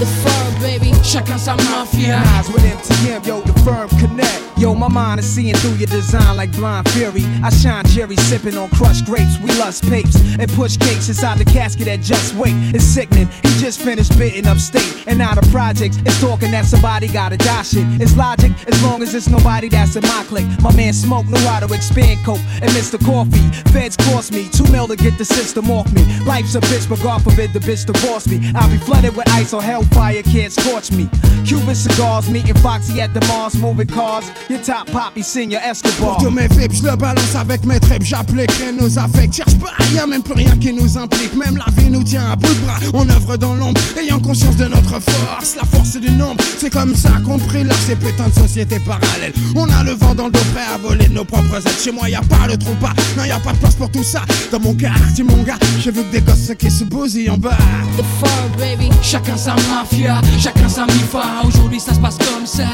The 0.00 0.06
fur, 0.22 0.60
baby. 0.60 0.92
Chacun 1.02 1.38
sa 1.38 1.56
mafia. 1.56 2.22
With 2.54 2.64
MTM, 2.64 3.26
yo, 3.26 3.42
the 3.42 3.58
firm 3.60 3.88
connect. 3.98 4.42
Yo, 4.58 4.74
my 4.74 4.88
mind 4.88 5.18
is 5.18 5.26
seeing 5.26 5.56
through 5.56 5.74
your 5.74 5.88
design 5.88 6.36
like 6.36 6.52
blind 6.52 6.88
fury. 6.90 7.24
I 7.42 7.50
shine 7.50 7.84
Jerry 7.86 8.16
sipping 8.16 8.56
on 8.56 8.68
crushed 8.70 9.06
grapes. 9.06 9.36
We 9.40 9.50
lust 9.58 9.82
papes 9.90 10.14
and 10.38 10.48
push 10.52 10.76
cakes 10.76 11.08
inside 11.08 11.38
the 11.38 11.44
casket 11.44 11.88
at 11.88 12.00
just 12.12 12.34
wait. 12.34 12.54
It's 12.74 12.84
sickening. 12.84 13.28
He 13.42 13.50
just 13.58 13.80
finished 13.80 14.16
bitten 14.18 14.46
upstate. 14.46 15.04
And 15.06 15.18
now 15.18 15.34
the 15.34 15.46
projects 15.50 15.96
It's 16.04 16.20
talking 16.20 16.50
that 16.50 16.66
somebody 16.66 17.08
gotta 17.08 17.36
die 17.36 17.62
shit. 17.62 17.86
It's 18.00 18.16
logic 18.16 18.52
as 18.66 18.82
long 18.82 19.02
as 19.02 19.14
it's 19.14 19.28
nobody 19.28 19.68
that's 19.68 19.96
in 19.96 20.02
my 20.02 20.24
clique. 20.28 20.48
My 20.60 20.74
man 20.74 20.92
Smoke 20.92 21.26
knew 21.26 21.44
how 21.48 21.60
to 21.60 21.72
expand 21.74 22.24
coke 22.24 22.44
and 22.60 22.70
Mr. 22.72 22.98
Coffee. 23.04 23.46
Feds 23.72 23.96
cost 23.96 24.32
me 24.32 24.48
two 24.48 24.66
mil 24.70 24.86
to 24.88 24.96
get 24.96 25.16
the 25.18 25.24
system 25.24 25.70
off 25.70 25.92
me. 25.92 26.02
Life's 26.24 26.54
a 26.54 26.60
bitch, 26.60 26.88
but 26.88 27.00
God 27.02 27.22
forbid 27.22 27.52
the 27.52 27.60
bitch 27.60 27.86
divorce 27.86 28.26
me. 28.28 28.52
I'll 28.54 28.70
be 28.70 28.78
flooded 28.78 29.16
with 29.16 29.28
ice 29.30 29.52
or 29.52 29.62
hellfire 29.62 30.22
can't 30.22 30.52
scorch 30.52 30.92
me. 30.92 31.08
Cuban 31.44 31.74
cigars, 31.74 32.28
meeting 32.30 32.54
Foxy 32.56 33.00
at 33.00 33.14
the 33.14 33.20
Mars, 33.26 33.56
moving 33.56 33.88
cars. 33.88 34.24
Your 34.48 34.60
top 34.62 34.86
poppy, 34.88 35.22
senior 35.22 35.60
Escobar. 35.62 36.18
Pour 36.18 36.30
mes 36.30 36.48
vibes, 36.48 36.72
je 36.72 36.82
le 36.82 36.96
balance 36.96 37.34
avec 37.34 37.64
mes 37.64 37.80
tripes, 37.80 38.04
j'appliquerai 38.04 38.72
nos 38.72 38.98
affects. 38.98 39.34
Cherche 39.34 39.58
pas 39.58 39.72
rien, 39.78 40.06
même 40.06 40.22
plus 40.22 40.34
rien 40.34 40.56
qui 40.58 40.72
nous 40.72 40.98
implique. 40.98 41.34
Même 41.34 41.56
la 41.56 41.72
vie 41.76 41.90
nous 41.90 42.01
tient 42.02 42.30
à 42.30 42.36
bout 42.36 42.52
de 42.54 42.60
bras. 42.60 42.78
On 42.94 43.08
œuvre 43.08 43.36
dans 43.36 43.54
l'ombre, 43.54 43.80
ayant 44.00 44.20
conscience 44.20 44.56
de 44.56 44.66
notre 44.66 45.00
force. 45.00 45.56
La 45.56 45.64
force 45.64 45.96
du 45.96 46.10
nombre, 46.10 46.42
c'est 46.58 46.70
comme 46.70 46.94
ça 46.94 47.10
qu'on 47.24 47.38
prie 47.38 47.64
là 47.64 47.74
ces 47.86 47.96
putains 47.96 48.28
de 48.28 48.34
sociétés 48.34 48.80
parallèles. 48.80 49.32
On 49.54 49.68
a 49.70 49.82
le 49.84 49.92
vent 49.92 50.14
dans 50.14 50.26
le 50.26 50.32
dos 50.32 50.40
prêt 50.52 50.64
à 50.74 50.78
voler 50.78 51.08
de 51.08 51.14
nos 51.14 51.24
propres 51.24 51.56
ailes. 51.56 51.72
Chez 51.82 51.92
moi, 51.92 52.08
y 52.08 52.14
a 52.14 52.20
pas 52.20 52.46
le 52.48 52.56
trou 52.56 52.74
pas, 52.74 52.92
non, 53.16 53.24
y 53.24 53.30
a 53.30 53.38
pas 53.38 53.52
de 53.52 53.58
place 53.58 53.74
pour 53.74 53.90
tout 53.90 54.04
ça. 54.04 54.22
Dans 54.50 54.60
mon 54.60 54.74
quartier, 54.74 55.24
mon 55.24 55.42
gars, 55.42 55.58
j'ai 55.80 55.90
vu 55.90 56.02
que 56.04 56.12
des 56.12 56.20
gosses 56.20 56.52
qui 56.58 56.70
se 56.70 56.84
bousillent 56.84 57.30
en 57.30 57.38
bas. 57.38 57.56
The 57.96 58.04
fur, 58.18 58.28
baby. 58.58 58.90
Chacun 59.02 59.36
sa 59.36 59.54
mafia, 59.54 60.20
chacun 60.38 60.68
sa 60.68 60.86
mifa. 60.86 61.22
Aujourd'hui 61.44 61.80
ça 61.80 61.94
se 61.94 62.00
passe 62.00 62.18
comme 62.18 62.46
ça. 62.46 62.64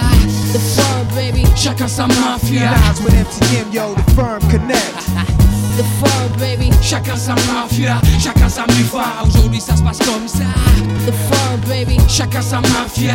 The 0.52 0.58
fur, 0.58 1.16
baby. 1.16 1.44
Chacun 1.56 1.88
sa 1.88 2.06
mafia. 2.06 2.72
With 3.04 3.14
MTM, 3.14 3.72
yo, 3.72 3.94
the 3.94 4.10
firm 4.12 4.40
connect. 4.50 5.38
The 5.78 5.84
fur, 5.84 6.38
baby. 6.40 6.70
Chacun 6.82 7.14
sa 7.14 7.36
mafia, 7.52 8.00
chacun 8.18 8.48
sa 8.48 8.66
mifa. 8.66 9.22
Aujourd'hui 9.24 9.60
ça 9.60 9.76
se 9.76 9.82
passe 9.84 9.98
comme 9.98 10.26
ça. 10.26 10.42
The 11.06 11.12
fur, 11.12 11.68
baby. 11.68 11.98
Chacun 12.08 12.42
sa 12.42 12.60
mafia. 12.60 13.14